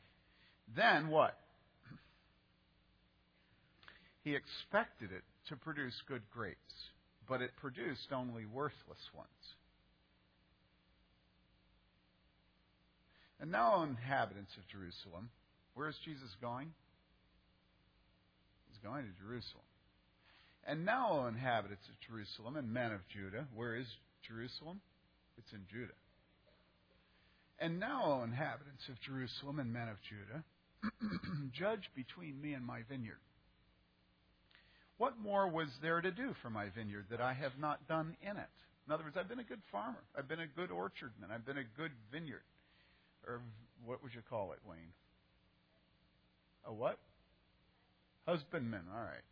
[0.77, 1.37] Then what?
[4.23, 6.75] He expected it to produce good grapes,
[7.29, 9.29] but it produced only worthless ones.
[13.41, 15.29] And now, inhabitants of Jerusalem,
[15.75, 16.73] where is Jesus going?
[18.83, 19.65] Going to Jerusalem.
[20.67, 23.87] And now, O inhabitants of Jerusalem and men of Judah, where is
[24.27, 24.81] Jerusalem?
[25.39, 25.99] It's in Judah.
[27.59, 30.45] And now, O inhabitants of Jerusalem and men of Judah,
[31.59, 33.23] judge between me and my vineyard.
[34.99, 38.37] What more was there to do for my vineyard that I have not done in
[38.37, 38.55] it?
[38.87, 40.03] In other words, I've been a good farmer.
[40.17, 41.31] I've been a good orchardman.
[41.33, 42.43] I've been a good vineyard
[43.27, 43.41] or
[43.85, 44.93] what would you call it, Wayne?
[46.65, 46.99] A what?
[48.27, 49.27] Husbandman, all right.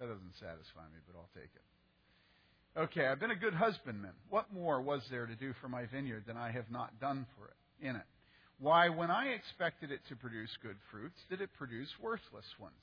[0.00, 2.78] That doesn't satisfy me, but I'll take it.
[2.78, 4.12] Okay, I've been a good husbandman.
[4.30, 7.46] What more was there to do for my vineyard than I have not done for
[7.46, 8.06] it in it?
[8.60, 12.74] Why, when I expected it to produce good fruits, did it produce worthless ones?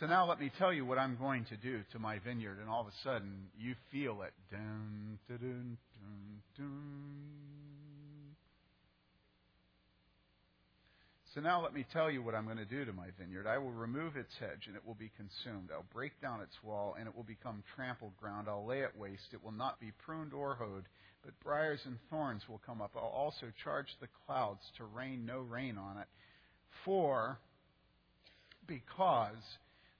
[0.00, 2.68] So now let me tell you what I'm going to do to my vineyard, and
[2.68, 4.32] all of a sudden you feel it.
[4.50, 5.76] Dun, dun,
[6.56, 7.61] dun.
[11.34, 13.46] So now let me tell you what I'm going to do to my vineyard.
[13.46, 15.70] I will remove its hedge, and it will be consumed.
[15.72, 18.48] I'll break down its wall, and it will become trampled ground.
[18.50, 19.32] I'll lay it waste.
[19.32, 20.84] It will not be pruned or hoed,
[21.24, 22.90] but briars and thorns will come up.
[22.94, 26.06] I'll also charge the clouds to rain no rain on it.
[26.84, 27.38] For,
[28.66, 29.42] because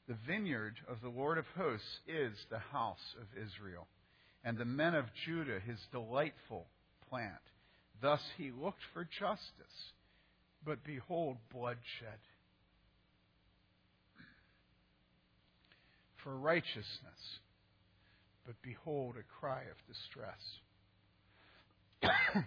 [0.08, 3.86] the vineyard of the Lord of hosts is the house of Israel,
[4.44, 6.66] and the men of Judah his delightful
[7.08, 7.32] plant.
[8.02, 9.92] Thus he looked for justice,
[10.64, 12.18] but behold, bloodshed.
[16.22, 17.40] For righteousness,
[18.46, 20.60] but behold, a cry of distress.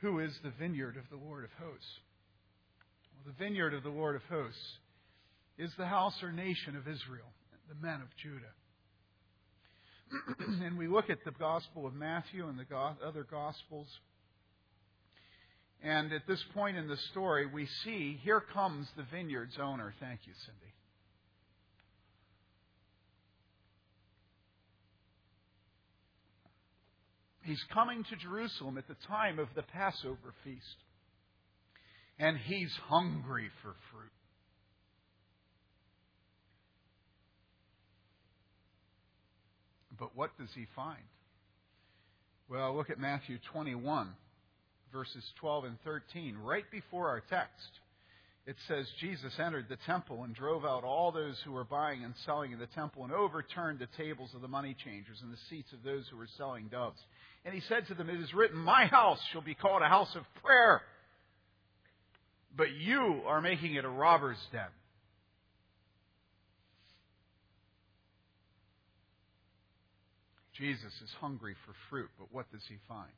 [0.00, 2.00] Who is the vineyard of the Lord of hosts?
[3.14, 4.78] Well, the vineyard of the Lord of hosts
[5.58, 7.30] is the house or nation of Israel,
[7.68, 8.52] the men of Judah.
[10.64, 13.86] and we look at the Gospel of Matthew and the other Gospels.
[15.82, 19.92] And at this point in the story, we see here comes the vineyard's owner.
[19.98, 20.72] Thank you, Cindy.
[27.42, 30.76] He's coming to Jerusalem at the time of the Passover feast.
[32.18, 34.12] And he's hungry for fruit.
[39.98, 41.02] But what does he find?
[42.48, 44.14] Well, look at Matthew 21,
[44.92, 46.36] verses 12 and 13.
[46.36, 47.70] Right before our text,
[48.46, 52.14] it says Jesus entered the temple and drove out all those who were buying and
[52.26, 55.72] selling in the temple and overturned the tables of the money changers and the seats
[55.72, 56.98] of those who were selling doves.
[57.44, 60.14] And he said to them, It is written, My house shall be called a house
[60.16, 60.82] of prayer,
[62.56, 64.66] but you are making it a robber's den.
[70.58, 73.10] Jesus is hungry for fruit, but what does he find?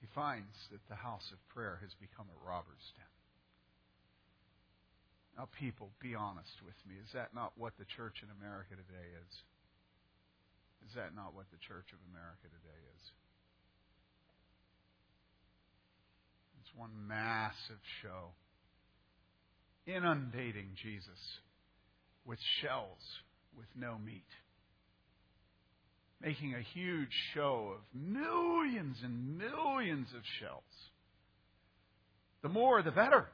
[0.00, 3.14] He finds that the house of prayer has become a robber's den.
[5.36, 6.96] Now, people, be honest with me.
[7.00, 9.32] Is that not what the church in America today is?
[10.88, 13.04] Is that not what the church of America today is?
[16.60, 18.32] It's one massive show
[19.86, 21.20] inundating Jesus
[22.24, 23.00] with shells
[23.56, 24.28] with no meat
[26.22, 30.62] making a huge show of millions and millions of shells.
[32.42, 33.26] The more, the better.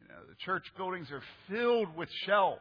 [0.00, 2.58] You know, the church buildings are filled with shells.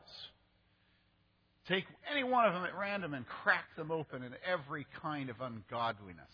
[1.68, 5.36] Take any one of them at random and crack them open in every kind of
[5.40, 6.26] ungodliness.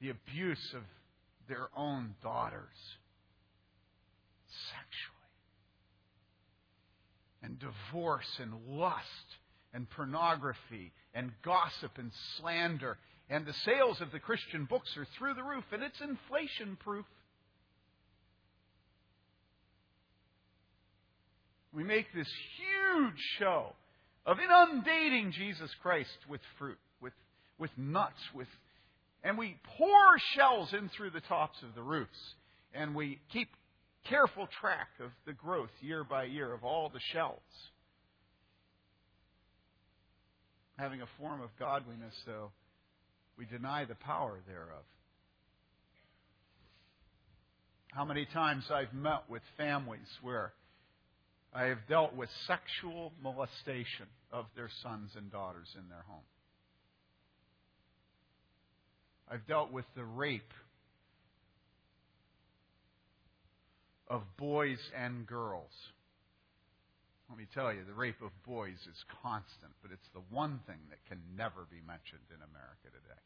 [0.00, 0.82] The abuse of
[1.48, 2.76] their own daughters
[4.70, 5.12] sexually.
[7.42, 8.96] And divorce and lust
[9.76, 12.96] and pornography and gossip and slander.
[13.28, 17.04] And the sales of the Christian books are through the roof, and it's inflation proof.
[21.74, 23.74] We make this huge show
[24.24, 27.12] of inundating Jesus Christ with fruit, with,
[27.58, 28.48] with nuts, with,
[29.22, 32.34] and we pour shells in through the tops of the roofs,
[32.72, 33.48] and we keep
[34.08, 37.42] careful track of the growth year by year of all the shells.
[40.78, 42.50] Having a form of godliness, though,
[43.38, 44.84] we deny the power thereof.
[47.92, 50.52] How many times I've met with families where
[51.56, 56.20] I have dealt with sexual molestation of their sons and daughters in their home.
[59.30, 60.52] I've dealt with the rape
[64.08, 65.70] of boys and girls
[67.28, 70.78] let me tell you, the rape of boys is constant, but it's the one thing
[70.90, 73.24] that can never be mentioned in America today.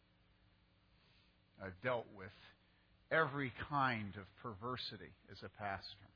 [1.60, 2.32] I've dealt with
[3.12, 6.08] every kind of perversity as a pastor.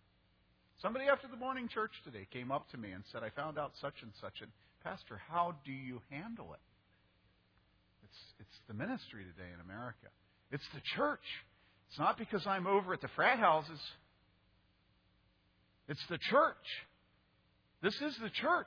[0.81, 3.73] Somebody after the morning church today came up to me and said, I found out
[3.81, 4.41] such and such.
[4.41, 4.51] And,
[4.83, 6.65] Pastor, how do you handle it?
[8.05, 10.09] It's, it's the ministry today in America.
[10.51, 11.25] It's the church.
[11.91, 13.81] It's not because I'm over at the frat houses.
[15.89, 16.65] It's the church.
[17.85, 18.67] This is the church.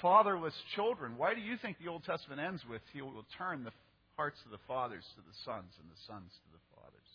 [0.00, 1.14] Fatherless children.
[1.16, 3.72] Why do you think the Old Testament ends with, He will turn the
[4.16, 7.10] hearts of the fathers to the sons, and the sons to the fathers.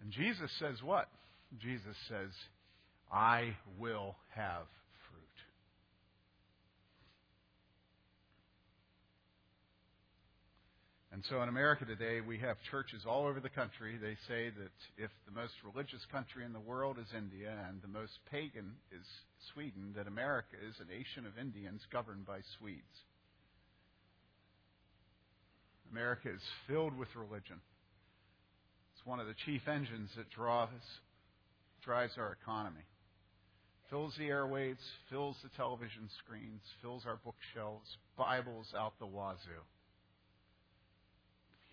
[0.00, 1.08] And Jesus says what?
[1.60, 2.30] Jesus says,
[3.12, 4.62] I will have
[5.10, 5.38] fruit.
[11.14, 13.96] And so in America today, we have churches all over the country.
[14.02, 17.86] They say that if the most religious country in the world is India and the
[17.86, 19.06] most pagan is
[19.52, 22.98] Sweden, that America is a nation of Indians governed by Swedes.
[25.92, 27.62] America is filled with religion.
[28.96, 30.68] It's one of the chief engines that draws,
[31.84, 32.90] drives our economy.
[33.88, 37.86] Fills the airwaves, fills the television screens, fills our bookshelves,
[38.18, 39.62] Bibles out the wazoo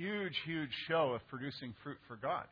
[0.02, 2.46] huge, huge show of producing fruit for God.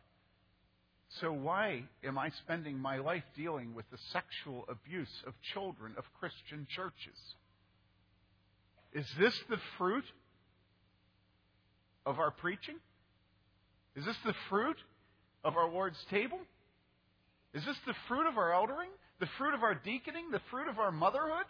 [1.22, 6.04] So why am I spending my life dealing with the sexual abuse of children of
[6.20, 7.18] Christian churches?
[8.94, 10.04] Is this the fruit
[12.06, 12.76] of our preaching?
[13.96, 14.78] Is this the fruit
[15.44, 16.40] of our Lord's table?
[17.56, 18.90] Is this the fruit of our eldering?
[19.20, 20.30] The fruit of our deaconing?
[20.32, 21.46] The fruit of our motherhood?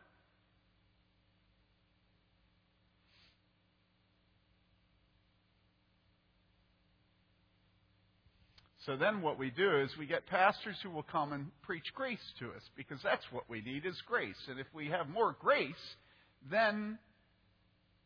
[8.86, 12.17] So then what we do is we get pastors who will come and preach grace
[12.39, 14.38] to us because that's what we need is grace.
[14.49, 15.73] And if we have more grace,
[16.49, 16.97] then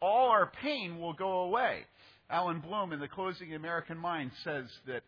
[0.02, 1.82] all our pain will go away.
[2.30, 5.04] Allan Bloom in the Closing American Mind says that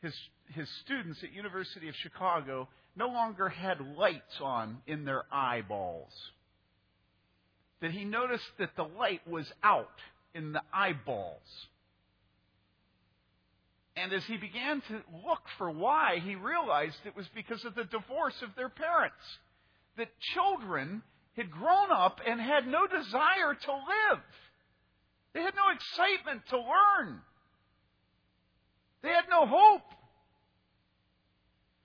[0.00, 0.14] his
[0.54, 6.12] his students at University of Chicago no longer had lights on in their eyeballs.
[7.80, 9.88] That he noticed that the light was out
[10.34, 11.40] in the eyeballs.
[13.96, 17.84] And as he began to look for why, he realized it was because of the
[17.84, 19.16] divorce of their parents.
[19.96, 21.02] That children
[21.36, 24.22] had grown up and had no desire to live.
[25.34, 27.20] They had no excitement to learn.
[29.02, 29.82] They had no hope.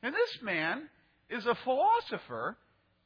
[0.04, 0.84] And this man
[1.30, 2.58] is a philosopher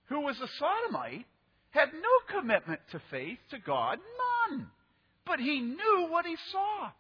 [0.06, 1.26] who was a sodomite,
[1.70, 4.00] had no commitment to faith, to God,
[4.50, 4.68] none.
[5.26, 6.92] But he knew what he saw.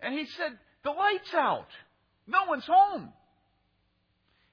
[0.00, 1.66] And he said, The light's out.
[2.28, 3.08] No one's home.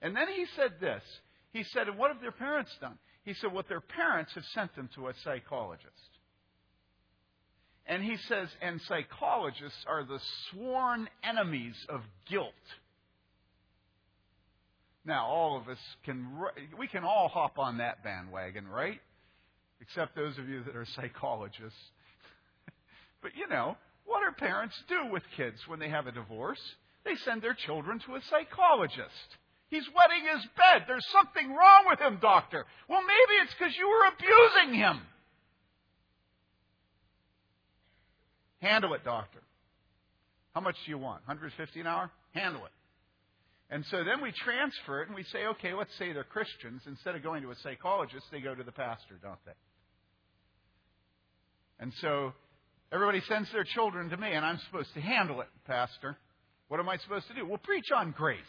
[0.01, 1.03] And then he said this.
[1.51, 2.97] He said, And what have their parents done?
[3.23, 5.91] He said, What their parents have sent them to a psychologist.
[7.86, 10.17] And he says, And psychologists are the
[10.49, 12.49] sworn enemies of guilt.
[15.05, 16.25] Now, all of us can,
[16.79, 18.99] we can all hop on that bandwagon, right?
[19.81, 21.77] Except those of you that are psychologists.
[23.21, 26.62] but you know, what do parents do with kids when they have a divorce?
[27.06, 29.38] They send their children to a psychologist.
[29.70, 30.86] He's wetting his bed.
[30.88, 32.66] There's something wrong with him, doctor.
[32.88, 35.01] Well, maybe it's because you were abusing him.
[38.60, 39.39] Handle it, doctor.
[40.54, 41.22] How much do you want?
[41.26, 42.12] 150 an hour?
[42.34, 42.72] Handle it.
[43.70, 46.84] And so then we transfer it and we say, okay, let's say they're Christians.
[46.86, 49.54] Instead of going to a psychologist, they go to the pastor, don't they?
[51.80, 52.34] And so
[52.93, 56.15] everybody sends their children to me, and I'm supposed to handle it, Pastor.
[56.67, 57.45] What am I supposed to do?
[57.45, 58.39] Well, preach on grace.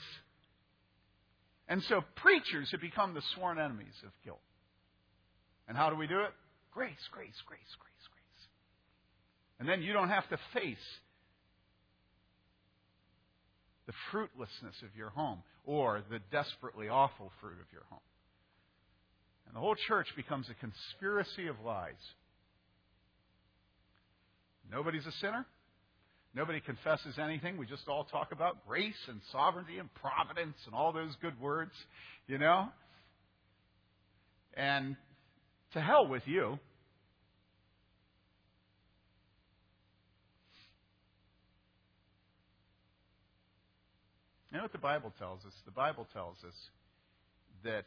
[1.68, 4.40] And so preachers have become the sworn enemies of guilt.
[5.66, 6.30] And how do we do it?
[6.72, 8.48] Grace, grace, grace, grace, grace.
[9.58, 10.76] And then you don't have to face
[13.86, 18.00] the fruitlessness of your home or the desperately awful fruit of your home.
[19.46, 21.94] And the whole church becomes a conspiracy of lies.
[24.70, 25.46] Nobody's a sinner.
[26.34, 27.56] Nobody confesses anything.
[27.56, 31.72] We just all talk about grace and sovereignty and providence and all those good words,
[32.26, 32.68] you know?
[34.54, 34.96] And
[35.74, 36.58] to hell with you.
[44.50, 45.52] You know what the Bible tells us?
[45.64, 46.54] The Bible tells us
[47.64, 47.84] that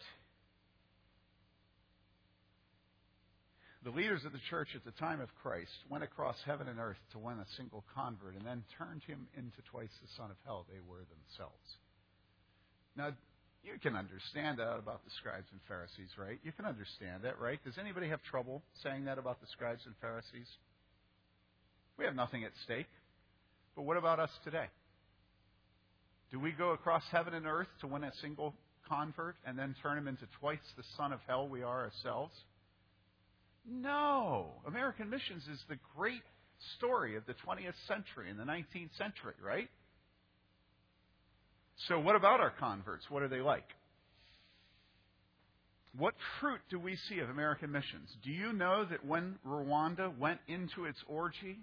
[3.83, 6.97] the leaders of the church at the time of Christ went across heaven and earth
[7.11, 10.65] to win a single convert and then turned him into twice the son of hell
[10.67, 11.67] they were themselves.
[12.95, 13.13] Now,
[13.63, 16.39] you can understand that about the scribes and Pharisees, right?
[16.43, 17.59] You can understand that, right?
[17.63, 20.47] Does anybody have trouble saying that about the scribes and Pharisees?
[21.97, 22.87] We have nothing at stake.
[23.75, 24.67] But what about us today?
[26.31, 28.53] Do we go across heaven and earth to win a single
[28.89, 32.33] convert and then turn him into twice the son of hell we are ourselves?
[33.67, 34.51] No.
[34.65, 36.23] American missions is the great
[36.77, 39.69] story of the 20th century and the 19th century, right?
[41.87, 43.05] So, what about our converts?
[43.09, 43.65] What are they like?
[45.97, 48.09] What fruit do we see of American missions?
[48.23, 51.59] Do you know that when Rwanda went into its orgy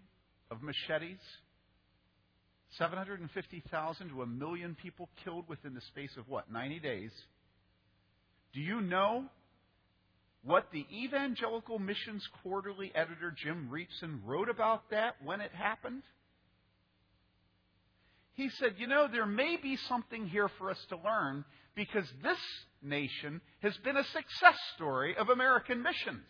[0.50, 1.18] of machetes,
[2.78, 7.10] 750,000 to a million people killed within the space of what, 90 days?
[8.52, 9.24] Do you know
[10.44, 16.02] what the Evangelical Missions Quarterly editor Jim Reapsome wrote about that when it happened?
[18.34, 22.38] He said, You know, there may be something here for us to learn because this
[22.82, 26.26] nation has been a success story of American missions.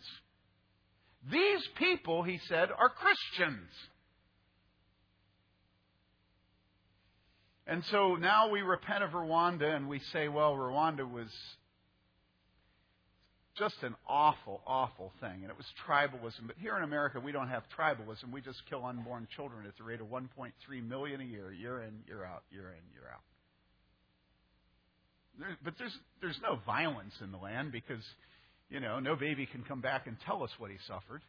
[1.31, 3.69] These people, he said, are Christians.
[7.67, 11.27] And so now we repent of Rwanda and we say, well, Rwanda was
[13.57, 15.41] just an awful, awful thing.
[15.41, 16.47] And it was tribalism.
[16.47, 18.31] But here in America, we don't have tribalism.
[18.31, 20.51] We just kill unborn children at the rate of 1.3
[20.87, 23.21] million a year, year in, year out, year in, year out.
[25.39, 28.03] There, but there's, there's no violence in the land because,
[28.69, 31.21] you know, no baby can come back and tell us what he suffered.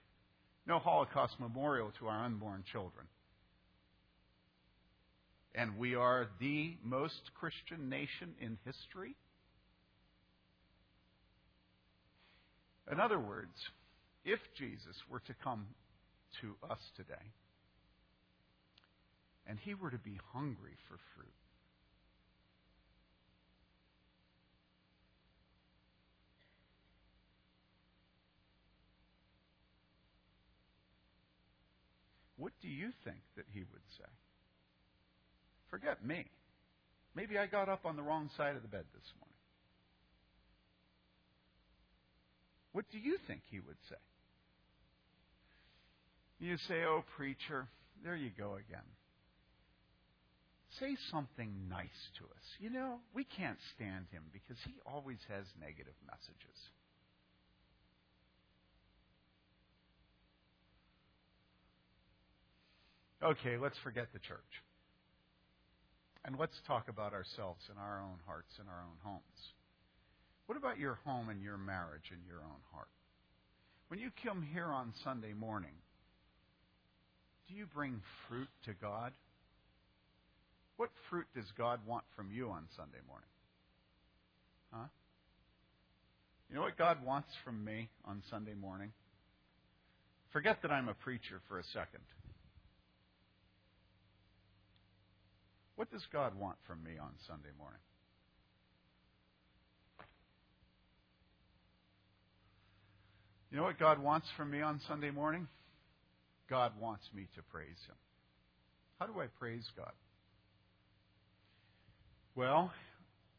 [0.66, 3.06] No Holocaust memorial to our unborn children.
[5.54, 9.16] And we are the most Christian nation in history.
[12.90, 13.56] In other words,
[14.24, 15.66] if Jesus were to come
[16.40, 17.14] to us today
[19.46, 21.28] and he were to be hungry for fruit,
[32.36, 34.10] what do you think that he would say?
[35.70, 36.26] Forget me.
[37.14, 39.35] Maybe I got up on the wrong side of the bed this morning.
[42.76, 43.96] What do you think he would say?
[46.38, 47.68] You say, Oh, preacher,
[48.04, 48.84] there you go again.
[50.78, 52.44] Say something nice to us.
[52.60, 56.58] You know, we can't stand him because he always has negative messages.
[63.22, 64.52] Okay, let's forget the church.
[66.26, 69.55] And let's talk about ourselves and our own hearts and our own homes.
[70.46, 72.88] What about your home and your marriage and your own heart?
[73.88, 75.74] When you come here on Sunday morning,
[77.48, 79.12] do you bring fruit to God?
[80.76, 83.28] What fruit does God want from you on Sunday morning?
[84.72, 84.86] Huh?
[86.48, 88.92] You know what God wants from me on Sunday morning?
[90.32, 92.02] Forget that I'm a preacher for a second.
[95.76, 97.80] What does God want from me on Sunday morning?
[103.50, 105.46] You know what God wants from me on Sunday morning?
[106.50, 107.96] God wants me to praise Him.
[108.98, 109.92] How do I praise God?
[112.34, 112.72] Well,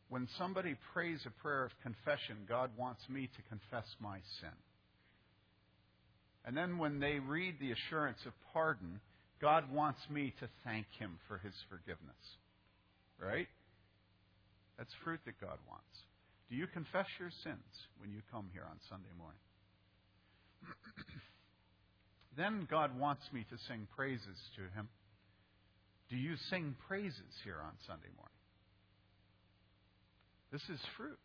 [0.10, 4.56] when somebody prays a prayer of confession, God wants me to confess my sin.
[6.46, 9.02] And then when they read the assurance of pardon,
[9.42, 12.16] God wants me to thank Him for His forgiveness.
[13.20, 13.48] Right?
[14.78, 15.84] That's fruit that God wants.
[16.50, 17.68] Do you confess your sins
[18.00, 19.40] when you come here on Sunday morning?
[22.38, 24.90] Then God wants me to sing praises to Him.
[26.10, 28.32] Do you sing praises here on Sunday morning?
[30.52, 31.20] This is fruit.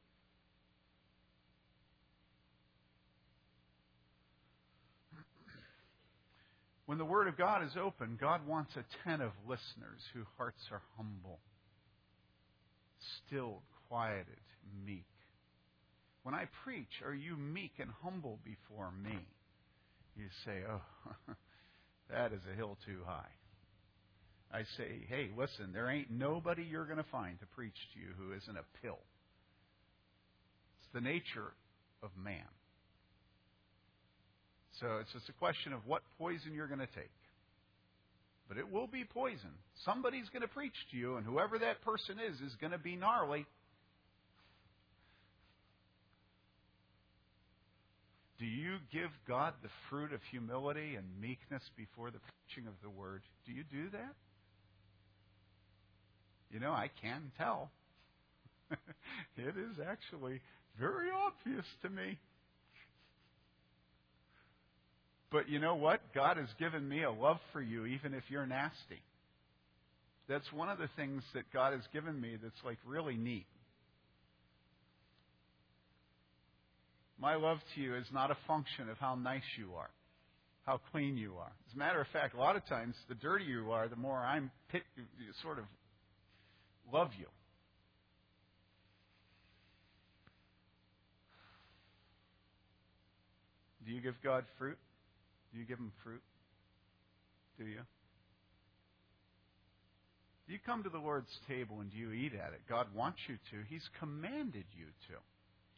[6.87, 11.39] When the Word of God is open, God wants attentive listeners whose hearts are humble,
[13.27, 14.27] stilled, quieted,
[14.85, 15.07] meek.
[16.23, 19.19] When I preach, are you meek and humble before me?
[20.17, 21.33] You say, oh,
[22.11, 23.33] that is a hill too high.
[24.53, 28.09] I say, hey, listen, there ain't nobody you're going to find to preach to you
[28.19, 28.99] who isn't a pill.
[30.79, 31.55] It's the nature
[32.03, 32.45] of man.
[34.81, 37.11] So it's just a question of what poison you're going to take.
[38.49, 39.57] But it will be poison.
[39.85, 42.97] Somebody's going to preach to you, and whoever that person is is going to be
[42.97, 43.47] gnarly.
[48.43, 52.91] Do you give God the fruit of humility and meekness before the preaching of the
[52.91, 53.23] word?
[53.47, 54.15] Do you do that?
[56.51, 57.71] You know, I can tell.
[59.37, 60.41] it is actually
[60.77, 62.19] very obvious to me.
[65.31, 66.01] But you know what?
[66.13, 69.03] God has given me a love for you, even if you're nasty.
[70.29, 73.47] That's one of the things that God has given me that's like really neat.
[77.23, 79.91] My love to you is not a function of how nice you are,
[80.67, 81.53] how clean you are.
[81.69, 84.19] As a matter of fact, a lot of times, the dirtier you are, the more
[84.19, 84.83] I'm pit,
[85.41, 85.65] sort of
[86.93, 87.27] love you.
[93.87, 94.79] Do you give God fruit?
[95.53, 96.23] Do you give him fruit?
[97.57, 97.83] Do you?
[100.49, 102.63] Do you come to the Lord's table and do you eat at it?
[102.69, 103.65] God wants you to.
[103.69, 105.15] He's commanded you to.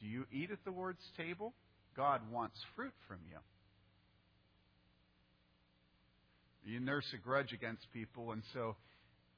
[0.05, 1.55] Do you eat at the Lord's table?
[1.97, 3.39] God wants fruit from you.
[6.71, 8.77] You nurse a grudge against people, and so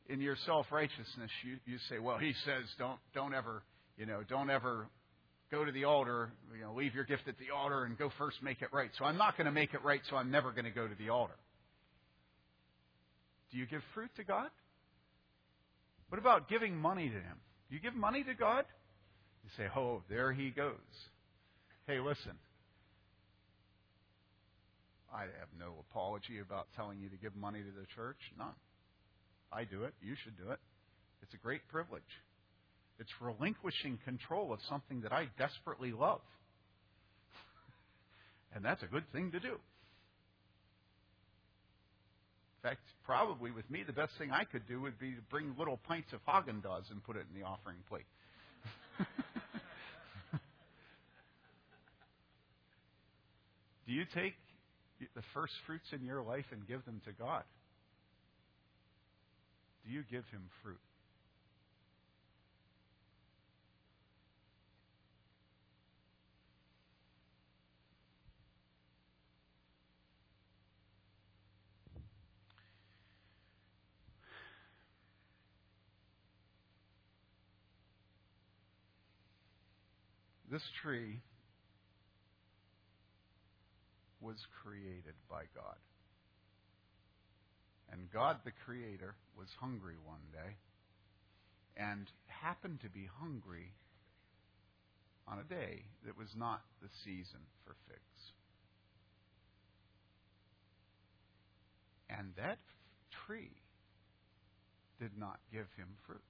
[0.08, 3.62] in your self righteousness, you, you say, "Well, He says don't don't ever
[3.96, 4.88] you know don't ever
[5.52, 8.42] go to the altar, you know, leave your gift at the altar and go first
[8.42, 8.90] make it right.
[8.98, 10.94] So I'm not going to make it right, so I'm never going to go to
[10.96, 11.36] the altar."
[13.52, 14.50] Do you give fruit to God?
[16.08, 17.38] What about giving money to Him?
[17.68, 18.64] Do you give money to God?
[19.46, 20.74] You say, "Oh, there He goes."
[21.86, 22.36] Hey, listen.
[25.14, 28.18] I have no apology about telling you to give money to the church.
[28.36, 28.48] None.
[29.52, 29.94] I do it.
[30.02, 30.58] You should do it.
[31.22, 32.02] It's a great privilege.
[32.98, 36.22] It's relinquishing control of something that I desperately love.
[38.54, 39.52] and that's a good thing to do.
[42.56, 45.54] In fact, probably with me, the best thing I could do would be to bring
[45.56, 48.06] little pints of Haagen Dazs and put it in the offering plate.
[53.86, 54.34] do you take
[54.98, 57.44] the first fruits in your life and give them to God?
[59.84, 60.78] Do you give him fruit?
[80.50, 81.20] This tree
[84.26, 85.78] was created by God.
[87.92, 90.56] And God, the Creator, was hungry one day
[91.76, 93.70] and happened to be hungry
[95.28, 98.22] on a day that was not the season for figs.
[102.10, 102.58] And that
[103.26, 103.54] tree
[104.98, 106.22] did not give him fruit.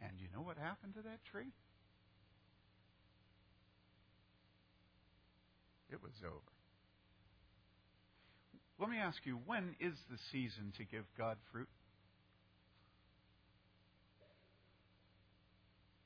[0.00, 1.52] And you know what happened to that tree?
[5.92, 6.52] It was over.
[8.80, 11.68] Let me ask you, when is the season to give God fruit?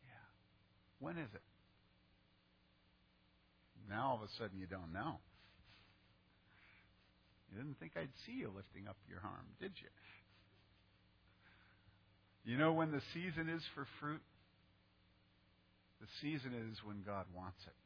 [0.04, 0.26] Yeah.
[0.98, 1.42] When is it?
[3.88, 5.20] Now all of a sudden you don't know.
[7.48, 9.88] You didn't think I'd see you lifting up your arm, did you?
[12.44, 14.20] You know when the season is for fruit?
[16.00, 17.85] The season is when God wants it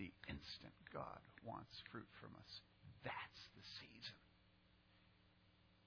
[0.00, 2.52] the instant God wants fruit from us.
[3.04, 4.16] That's the season.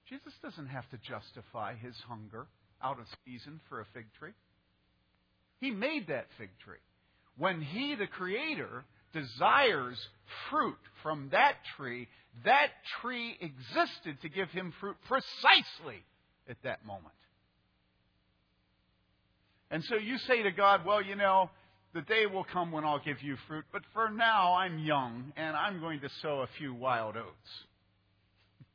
[0.07, 2.45] Jesus doesn't have to justify his hunger
[2.81, 4.37] out of season for a fig tree.
[5.59, 6.83] He made that fig tree.
[7.37, 9.97] When he, the Creator, desires
[10.49, 12.07] fruit from that tree,
[12.45, 12.69] that
[13.01, 16.03] tree existed to give him fruit precisely
[16.47, 17.15] at that moment.
[19.71, 21.49] And so you say to God, well, you know,
[21.93, 25.55] the day will come when I'll give you fruit, but for now I'm young and
[25.55, 27.49] I'm going to sow a few wild oats.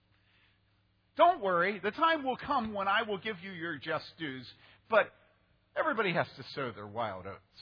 [1.17, 4.47] Don't worry, the time will come when I will give you your just dues,
[4.89, 5.13] but
[5.77, 7.61] everybody has to sow their wild oats.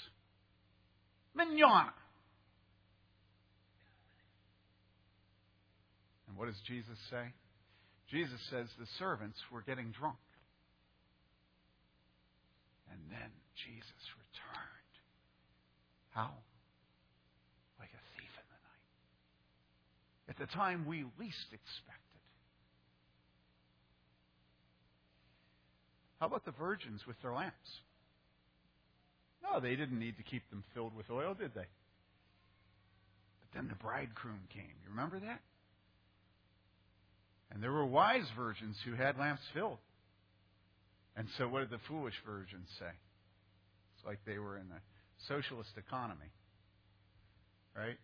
[1.34, 1.92] Manana.
[6.28, 7.32] And what does Jesus say?
[8.10, 10.16] Jesus says the servants were getting drunk.
[12.90, 13.30] And then
[13.64, 14.04] Jesus
[16.16, 16.32] how?
[17.78, 20.30] Like a thief in the night.
[20.30, 22.24] At the time we least expected.
[26.18, 27.68] How about the virgins with their lamps?
[29.42, 31.68] No, they didn't need to keep them filled with oil, did they?
[33.40, 34.72] But then the bridegroom came.
[34.84, 35.42] You remember that?
[37.52, 39.78] And there were wise virgins who had lamps filled.
[41.14, 42.90] And so what did the foolish virgins say?
[43.96, 44.80] It's like they were in the
[45.28, 46.30] socialist economy.
[47.76, 47.96] Right?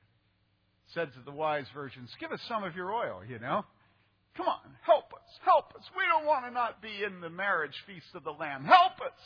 [0.95, 3.65] Said to the wise virgins, Give us some of your oil, you know.
[4.37, 5.85] Come on, help us, help us.
[5.97, 8.65] We don't want to not be in the marriage feast of the Lamb.
[8.65, 9.19] Help us.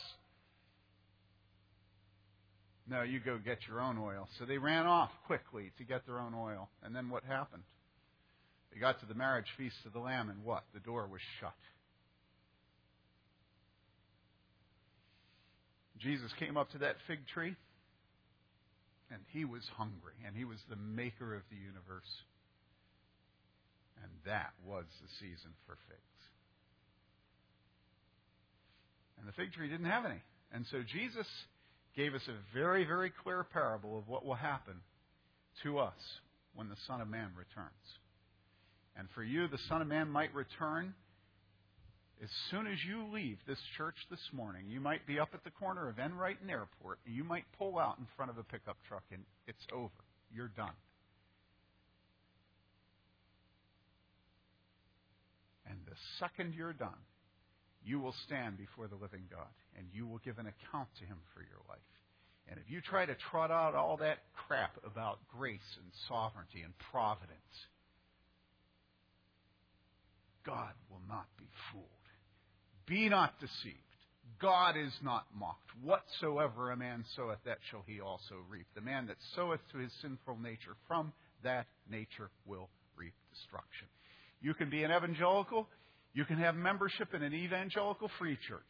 [2.89, 4.27] No, you go get your own oil.
[4.39, 6.69] So they ran off quickly to get their own oil.
[6.83, 7.63] And then what happened?
[8.73, 10.63] They got to the marriage feast of the Lamb, and what?
[10.73, 11.53] The door was shut.
[15.99, 17.55] Jesus came up to that fig tree.
[19.09, 22.11] And he was hungry, and he was the maker of the universe.
[24.03, 26.01] And that was the season for figs.
[29.17, 30.21] And the fig tree didn't have any.
[30.51, 31.27] And so Jesus
[31.95, 34.75] gave us a very, very clear parable of what will happen
[35.63, 35.97] to us
[36.53, 37.71] when the Son of Man returns.
[38.97, 40.93] And for you, the Son of Man might return
[42.23, 44.65] as soon as you leave this church this morning.
[44.67, 47.77] You might be up at the corner of Enright and Airport, and you might pull
[47.77, 49.91] out in front of a pickup truck, and it's over.
[50.33, 50.73] You're done.
[55.69, 57.05] And the second you're done,
[57.83, 61.17] you will stand before the living God, and you will give an account to Him
[61.33, 61.79] for your life.
[62.49, 66.73] And if you try to trot out all that crap about grace and sovereignty and
[66.91, 67.67] providence,
[70.45, 71.96] God will not be fooled.
[72.87, 73.77] Be not deceived.
[74.41, 75.69] God is not mocked.
[75.83, 78.67] Whatsoever a man soweth, that shall he also reap.
[78.75, 81.11] The man that soweth to his sinful nature, from
[81.43, 83.87] that nature will reap destruction.
[84.41, 85.67] You can be an evangelical.
[86.13, 88.61] You can have membership in an evangelical free church.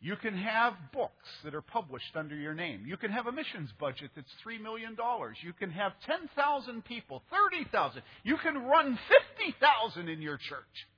[0.00, 2.84] You can have books that are published under your name.
[2.86, 4.96] You can have a missions budget that's $3 million.
[5.44, 7.22] You can have 10,000 people,
[7.52, 8.02] 30,000.
[8.24, 8.98] You can run
[9.38, 10.88] 50,000 in your church.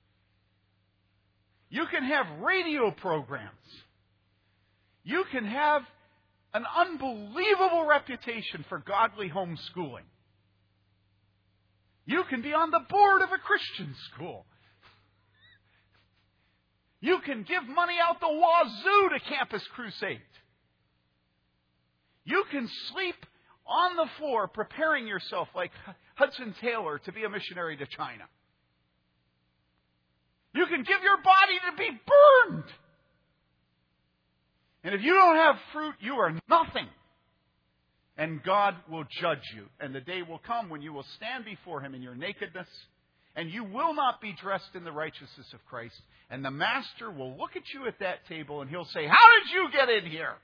[1.74, 3.50] You can have radio programs.
[5.02, 5.82] You can have
[6.54, 10.06] an unbelievable reputation for godly homeschooling.
[12.06, 14.46] You can be on the board of a Christian school.
[17.00, 20.20] You can give money out the wazoo to Campus Crusade.
[22.24, 23.16] You can sleep
[23.66, 25.72] on the floor preparing yourself like
[26.14, 28.26] Hudson Taylor to be a missionary to China.
[30.54, 32.64] You can give your body to be burned.
[34.84, 36.86] And if you don't have fruit, you are nothing.
[38.16, 39.64] And God will judge you.
[39.80, 42.68] And the day will come when you will stand before Him in your nakedness
[43.36, 46.00] and you will not be dressed in the righteousness of Christ.
[46.30, 49.52] And the master will look at you at that table and he'll say, How did
[49.52, 50.34] you get in here?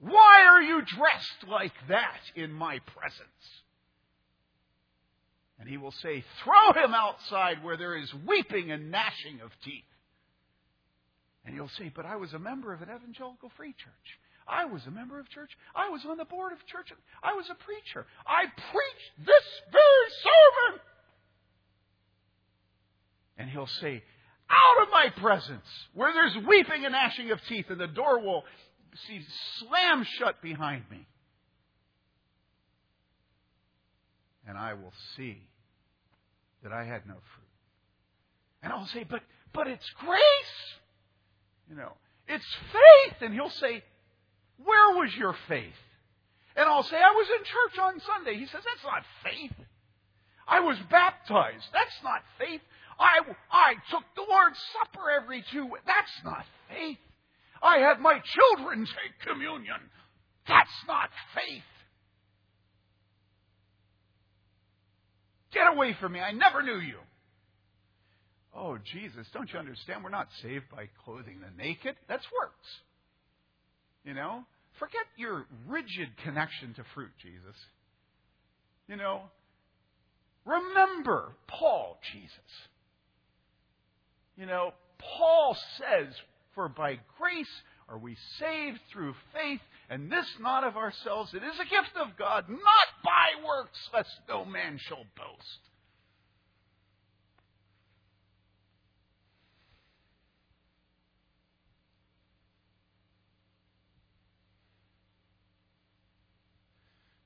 [0.00, 3.61] Why are you dressed like that in my presence?
[5.58, 9.84] And he will say, Throw him outside where there is weeping and gnashing of teeth.
[11.44, 14.18] And you'll say, But I was a member of an evangelical free church.
[14.46, 15.50] I was a member of church.
[15.74, 16.92] I was on the board of church.
[17.22, 18.06] I was a preacher.
[18.26, 20.80] I preached this very sermon.
[23.38, 24.02] And he'll say,
[24.50, 28.44] Out of my presence, where there's weeping and gnashing of teeth, and the door will
[29.06, 29.20] see
[29.58, 31.06] slam shut behind me.
[34.46, 35.38] And I will see
[36.62, 37.52] that I had no fruit.
[38.62, 39.22] And I'll say, But
[39.52, 40.58] but it's grace.
[41.70, 41.92] You know,
[42.28, 43.16] it's faith.
[43.20, 43.82] And he'll say,
[44.64, 45.80] where was your faith?
[46.56, 48.38] And I'll say, I was in church on Sunday.
[48.38, 49.56] He says, That's not faith.
[50.46, 51.64] I was baptized.
[51.72, 52.60] That's not faith.
[52.98, 55.84] I, I took the Lord's Supper every two weeks.
[55.86, 56.98] That's not faith.
[57.62, 59.80] I had my children take communion.
[60.46, 61.62] That's not faith.
[65.52, 66.20] Get away from me.
[66.20, 66.96] I never knew you.
[68.54, 70.04] Oh, Jesus, don't you understand?
[70.04, 71.96] We're not saved by clothing the naked.
[72.08, 72.68] That's works.
[74.04, 74.44] You know?
[74.78, 77.56] Forget your rigid connection to fruit, Jesus.
[78.88, 79.22] You know?
[80.44, 82.68] Remember Paul, Jesus.
[84.36, 86.12] You know, Paul says,
[86.54, 87.46] For by grace
[87.88, 89.60] are we saved through faith,
[89.92, 91.34] and this not of ourselves.
[91.34, 95.58] It is a gift of God, not by works, lest no man shall boast.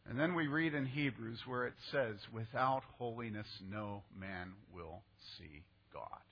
[0.08, 5.02] And then we read in Hebrews where it says, without holiness no man will
[5.38, 5.62] see
[5.94, 6.25] God.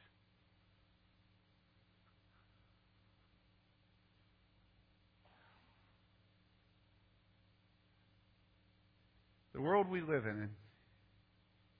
[9.54, 10.50] The world we live in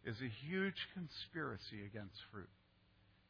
[0.05, 2.49] is a huge conspiracy against fruit.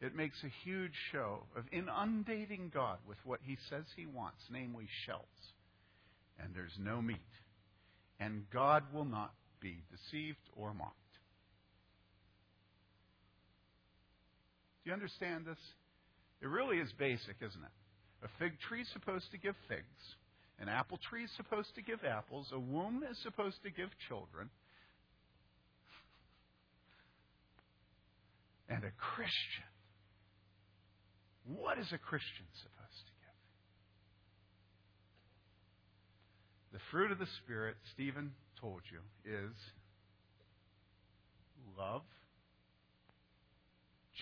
[0.01, 4.87] It makes a huge show of inundating God with what he says he wants, namely
[5.07, 5.25] shells.
[6.39, 7.21] And there's no meat
[8.21, 10.95] and God will not be deceived or mocked.
[14.83, 15.59] Do you understand this?
[16.43, 18.25] It really is basic, isn't it?
[18.25, 20.17] A fig tree is supposed to give figs.
[20.61, 22.49] An apple tree is supposed to give apples.
[22.53, 24.51] A womb is supposed to give children.
[28.69, 29.65] And a Christian.
[31.47, 33.13] What is a Christian supposed to
[36.73, 36.79] give?
[36.81, 39.01] The fruit of the Spirit, Stephen told you,
[39.31, 39.55] is
[41.77, 42.03] love,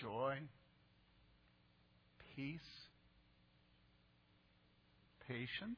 [0.01, 0.37] joy,
[2.35, 2.59] peace,
[5.27, 5.77] patience,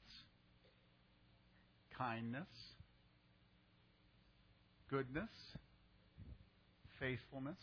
[1.97, 2.47] kindness,
[4.89, 5.29] goodness,
[6.99, 7.57] faithfulness.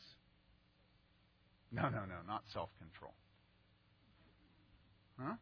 [1.70, 3.14] No, no, no, not self control.
[5.18, 5.36] Huh?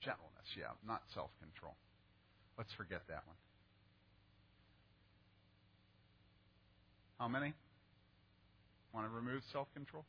[0.00, 1.74] Gentleness, yeah, not self control.
[2.58, 3.36] Let's forget that one.
[7.18, 7.54] How many?
[8.92, 10.04] Want to remove self control?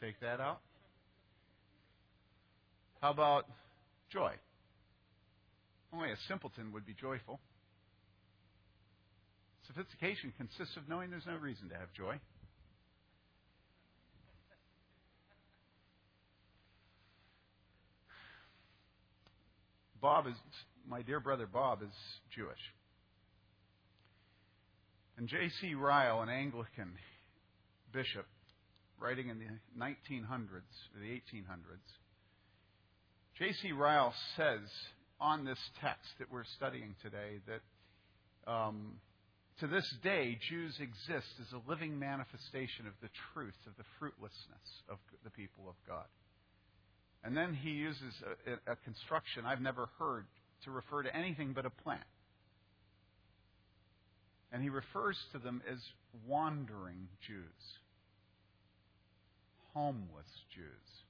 [0.00, 0.60] Take that out.
[3.00, 3.46] How about
[4.10, 4.32] joy?
[5.92, 7.40] Only a simpleton would be joyful.
[9.66, 12.18] Sophistication consists of knowing there's no reason to have joy.
[20.00, 20.34] Bob is,
[20.88, 21.94] my dear brother Bob is
[22.34, 22.60] Jewish.
[25.18, 25.74] And J.C.
[25.74, 26.92] Ryle, an Anglican
[27.92, 28.26] bishop,
[29.00, 31.82] writing in the 1900s, or the 1800s,
[33.38, 33.72] J.C.
[33.72, 34.60] Ryle says
[35.20, 39.00] on this text that we're studying today that um,
[39.60, 44.68] to this day, Jews exist as a living manifestation of the truth of the fruitlessness
[44.90, 46.04] of the people of God.
[47.24, 48.14] And then he uses
[48.46, 50.26] a, a construction I've never heard
[50.64, 52.04] to refer to anything but a plant.
[54.52, 55.78] And he refers to them as
[56.26, 57.62] wandering Jews,
[59.72, 61.05] homeless Jews.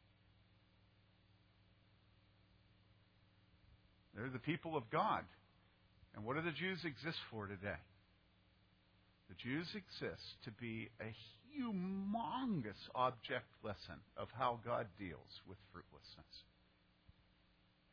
[4.17, 5.23] They're the people of God.
[6.15, 7.79] And what do the Jews exist for today?
[9.29, 11.13] The Jews exist to be a
[11.53, 16.33] humongous object lesson of how God deals with fruitlessness.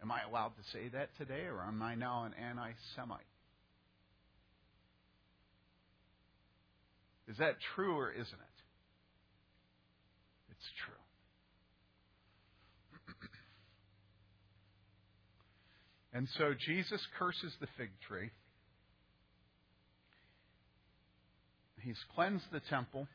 [0.02, 3.22] Am I allowed to say that today, or am I now an anti Semite?
[7.28, 8.58] Is that true or isn't it?
[10.52, 11.03] It's true.
[16.14, 18.30] And so Jesus curses the fig tree.
[21.82, 23.08] He's cleansed the temple.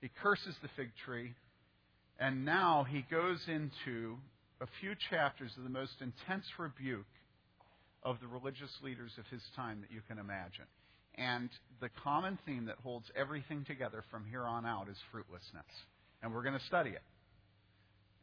[0.00, 1.32] He curses the fig tree.
[2.18, 4.16] And now he goes into
[4.60, 7.06] a few chapters of the most intense rebuke
[8.02, 10.66] of the religious leaders of his time that you can imagine.
[11.14, 15.66] And the common theme that holds everything together from here on out is fruitlessness.
[16.22, 17.02] And we're going to study it.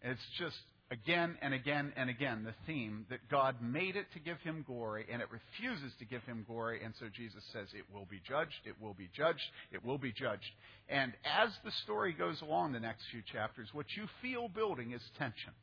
[0.01, 0.59] It's just
[0.91, 5.05] again and again and again the theme that God made it to give him glory
[5.11, 6.81] and it refuses to give him glory.
[6.83, 10.11] And so Jesus says, It will be judged, it will be judged, it will be
[10.11, 10.51] judged.
[10.89, 15.01] And as the story goes along the next few chapters, what you feel building is
[15.17, 15.53] tension.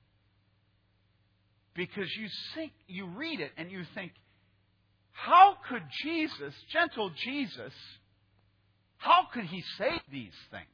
[1.75, 4.13] Because you think, you read it and you think,
[5.13, 7.73] how could Jesus, gentle Jesus,
[8.99, 10.67] how could he say these things?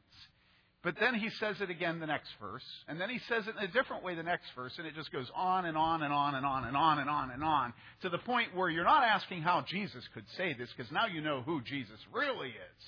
[0.84, 3.68] But then he says it again the next verse, and then he says it in
[3.68, 6.36] a different way the next verse, and it just goes on and on and on
[6.36, 7.72] and on and on and on and on
[8.02, 11.20] to the point where you're not asking how Jesus could say this, because now you
[11.20, 12.84] know who Jesus really is.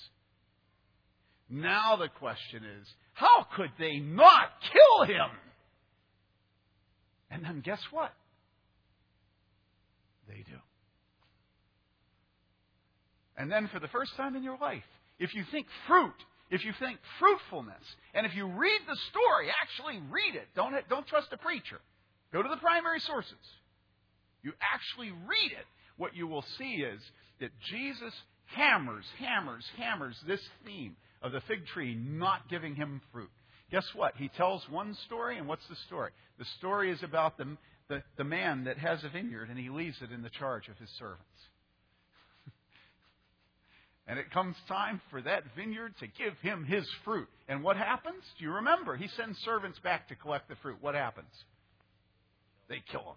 [1.49, 5.29] Now the question is, how could they not kill him?
[7.29, 8.13] And then guess what?
[10.29, 10.57] They do.
[13.35, 14.83] And then for the first time in your life,
[15.19, 16.13] if you think fruit
[16.51, 17.83] if you think fruitfulness,
[18.13, 20.47] and if you read the story, actually read it.
[20.53, 21.79] Don't, don't trust a preacher.
[22.33, 23.33] Go to the primary sources.
[24.43, 25.65] You actually read it.
[25.97, 27.01] What you will see is
[27.39, 28.13] that Jesus
[28.45, 33.29] hammers, hammers, hammers this theme of the fig tree not giving him fruit.
[33.71, 34.15] Guess what?
[34.17, 36.11] He tells one story, and what's the story?
[36.37, 37.55] The story is about the,
[37.87, 40.77] the, the man that has a vineyard, and he leaves it in the charge of
[40.77, 41.21] his servants.
[44.11, 47.29] And it comes time for that vineyard to give him his fruit.
[47.47, 48.21] And what happens?
[48.37, 48.97] Do you remember?
[48.97, 50.79] He sends servants back to collect the fruit.
[50.81, 51.31] What happens?
[52.67, 53.15] They kill him.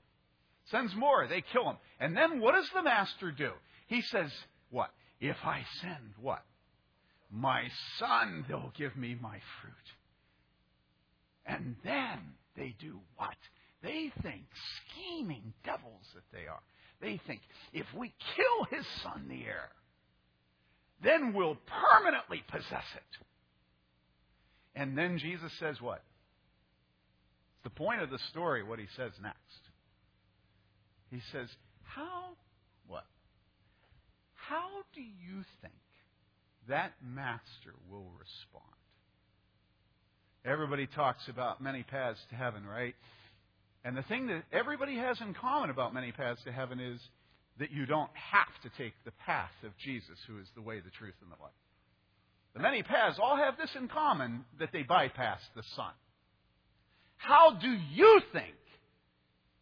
[0.70, 1.26] Sends more.
[1.26, 1.78] They kill him.
[1.98, 3.50] And then what does the master do?
[3.88, 4.30] He says,
[4.70, 4.90] What?
[5.18, 6.44] If I send what?
[7.28, 7.64] My
[7.98, 9.74] son, they'll give me my fruit.
[11.44, 12.20] And then
[12.56, 13.34] they do what?
[13.82, 14.44] They think,
[14.92, 16.62] scheming devils that they are.
[17.00, 17.40] They think,
[17.72, 19.70] if we kill his son, the heir,
[21.02, 23.24] then we'll permanently possess it.
[24.74, 26.02] And then Jesus says what?
[27.54, 29.38] It's the point of the story, what he says next.
[31.10, 31.48] He says,
[31.82, 32.30] How,
[32.88, 33.04] what?
[34.34, 35.74] How do you think
[36.68, 38.64] that master will respond?
[40.44, 42.94] Everybody talks about many paths to heaven, right?
[43.84, 47.00] And the thing that everybody has in common about many paths to heaven is
[47.58, 50.90] that you don't have to take the path of Jesus, who is the way, the
[50.90, 51.52] truth, and the life.
[52.54, 55.92] The many paths all have this in common that they bypass the Son.
[57.16, 58.54] How do you think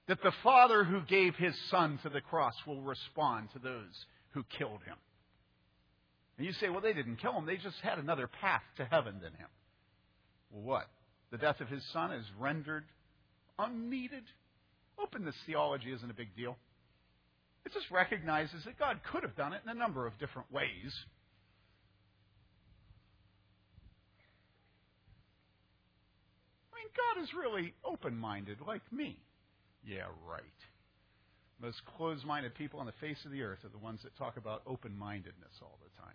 [0.08, 4.44] That the Father who gave his Son to the cross will respond to those who
[4.58, 4.96] killed him.
[6.36, 7.46] And you say, well, they didn't kill him.
[7.46, 9.48] They just had another path to heaven than him.
[10.50, 10.88] Well, what?
[11.30, 12.84] The death of his Son is rendered
[13.58, 14.24] unneeded?
[14.98, 16.56] Openness theology isn't a big deal.
[17.64, 20.92] It just recognizes that God could have done it in a number of different ways.
[26.72, 29.16] I mean, God is really open minded, like me.
[29.86, 30.42] Yeah, right.
[31.60, 34.36] Most closed minded people on the face of the earth are the ones that talk
[34.36, 36.14] about open mindedness all the time.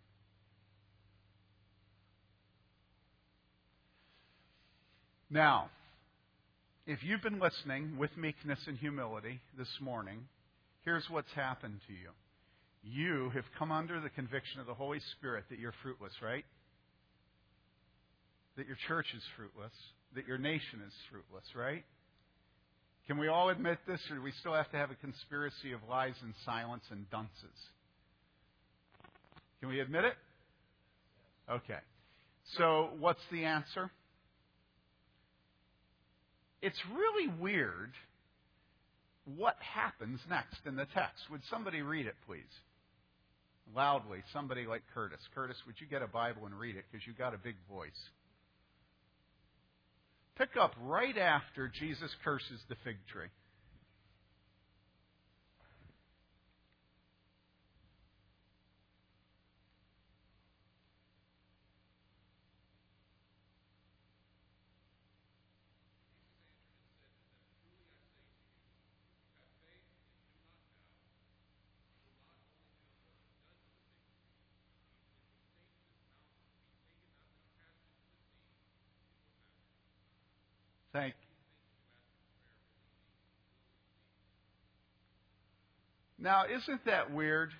[5.30, 5.70] Now,
[6.86, 10.20] if you've been listening with meekness and humility this morning,
[10.88, 12.12] here's what's happened to you.
[12.82, 16.46] You have come under the conviction of the Holy Spirit that you're fruitless, right?
[18.56, 19.74] That your church is fruitless,
[20.16, 21.84] that your nation is fruitless, right?
[23.06, 25.82] Can we all admit this, or do we still have to have a conspiracy of
[25.90, 27.60] lies and silence and dunces?
[29.60, 30.14] Can we admit it?
[31.52, 31.80] Okay.
[32.58, 33.92] So, what's the answer?
[36.62, 37.92] It's really weird
[39.36, 41.30] what happens next in the text.
[41.30, 42.44] Would somebody read it, please?
[43.76, 45.20] Loudly, somebody like Curtis.
[45.36, 47.90] Curtis, would you get a Bible and read it because you got a big voice?
[50.38, 53.28] Pick up right after Jesus curses the fig tree.
[80.94, 81.28] Thank you.
[86.20, 87.52] Now, isn't that weird?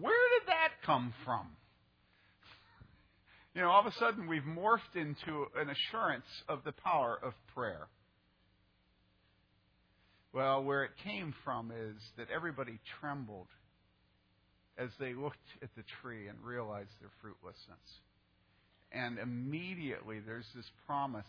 [0.00, 1.48] Where did that come from?
[3.54, 7.32] You know, all of a sudden we've morphed into an assurance of the power of
[7.54, 7.88] prayer.
[10.32, 13.48] Well, where it came from is that everybody trembled
[14.76, 17.78] as they looked at the tree and realized their fruitlessness.
[18.92, 21.24] And immediately there's this promise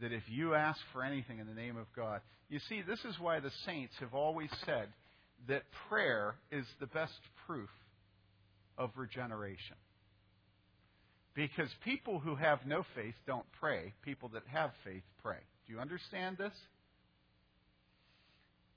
[0.00, 3.18] that if you ask for anything in the name of God, you see, this is
[3.20, 4.88] why the saints have always said
[5.48, 7.70] that prayer is the best proof
[8.76, 9.76] of regeneration.
[11.34, 15.38] Because people who have no faith don't pray, people that have faith pray.
[15.66, 16.52] Do you understand this?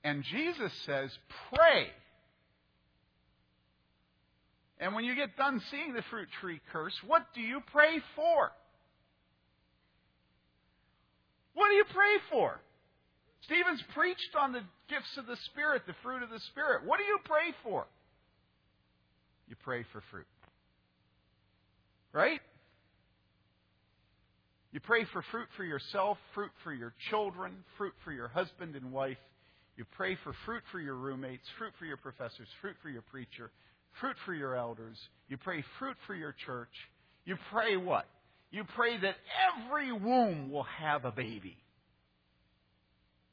[0.04, 1.10] And Jesus says,
[1.52, 1.88] pray.
[4.78, 8.52] And when you get done seeing the fruit tree curse, what do you pray for?
[11.54, 12.60] What do you pray for?
[13.42, 16.84] Stephen's preached on the gifts of the Spirit, the fruit of the Spirit.
[16.84, 17.86] What do you pray for?
[19.48, 20.26] You pray for fruit.
[22.12, 22.40] Right?
[24.72, 28.92] You pray for fruit for yourself, fruit for your children, fruit for your husband and
[28.92, 29.18] wife.
[29.76, 33.50] You pray for fruit for your roommates, fruit for your professors, fruit for your preacher,
[34.00, 34.96] fruit for your elders.
[35.28, 36.72] You pray fruit for your church.
[37.24, 38.06] You pray what?
[38.50, 39.16] You pray that
[39.66, 41.56] every womb will have a baby.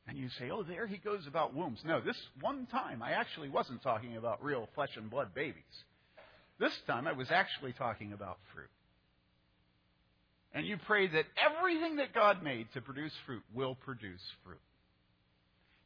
[0.07, 1.79] And you say, oh, there he goes about wombs.
[1.85, 5.63] No, this one time I actually wasn't talking about real flesh and blood babies.
[6.59, 8.69] This time I was actually talking about fruit.
[10.53, 14.59] And you pray that everything that God made to produce fruit will produce fruit.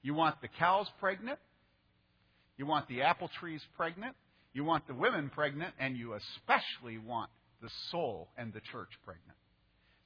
[0.01, 1.39] You want the cows pregnant.
[2.57, 4.15] You want the apple trees pregnant.
[4.53, 5.73] You want the women pregnant.
[5.79, 7.29] And you especially want
[7.61, 9.37] the soul and the church pregnant.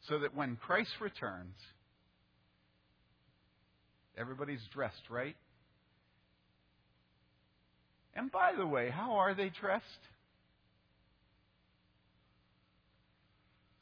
[0.08, 1.56] So that when Christ returns,
[4.18, 5.36] everybody's dressed right.
[8.16, 9.86] And by the way, how are they dressed?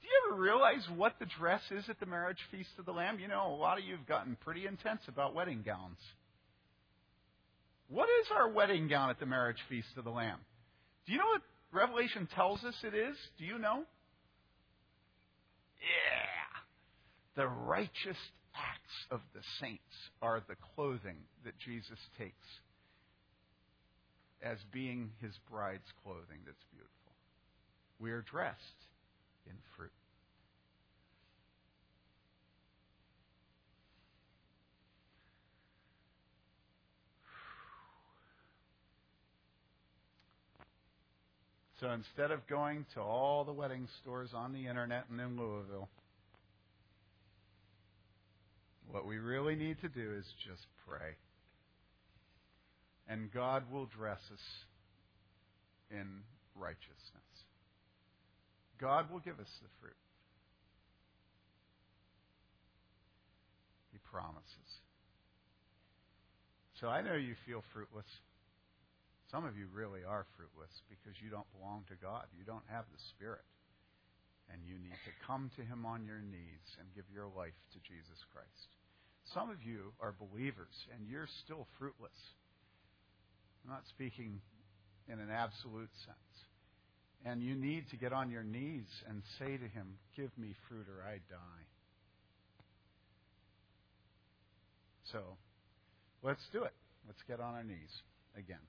[0.01, 3.20] Do you ever realize what the dress is at the marriage feast of the Lamb?
[3.20, 5.97] You know, a lot of you have gotten pretty intense about wedding gowns.
[7.89, 10.39] What is our wedding gown at the marriage feast of the Lamb?
[11.05, 11.41] Do you know what
[11.72, 13.15] Revelation tells us it is?
[13.38, 13.84] Do you know?
[15.80, 17.41] Yeah.
[17.43, 18.18] The righteous
[18.55, 19.82] acts of the saints
[20.22, 22.47] are the clothing that Jesus takes
[24.41, 27.11] as being his bride's clothing that's beautiful.
[27.99, 28.59] We are dressed
[29.45, 29.91] in fruit.
[41.80, 45.89] So instead of going to all the wedding stores on the internet and in Louisville,
[48.91, 51.15] What we really need to do is just pray.
[53.09, 54.39] And God will dress us
[55.91, 56.07] in
[56.55, 56.88] righteousness.
[58.80, 59.95] God will give us the fruit.
[63.91, 64.43] He promises.
[66.80, 68.05] So I know you feel fruitless.
[69.32, 72.32] Some of you really are fruitless because you don't belong to God.
[72.32, 73.43] You don't have the Spirit.
[74.47, 77.80] And you need to come to Him on your knees and give your life to
[77.84, 78.71] Jesus Christ.
[79.36, 82.15] Some of you are believers and you're still fruitless.
[83.63, 84.39] I'm not speaking
[85.11, 86.34] in an absolute sense.
[87.25, 90.88] And you need to get on your knees and say to Him, Give me fruit
[90.88, 91.65] or I die.
[95.11, 95.19] So
[96.23, 96.73] let's do it.
[97.05, 97.91] Let's get on our knees
[98.38, 98.63] again.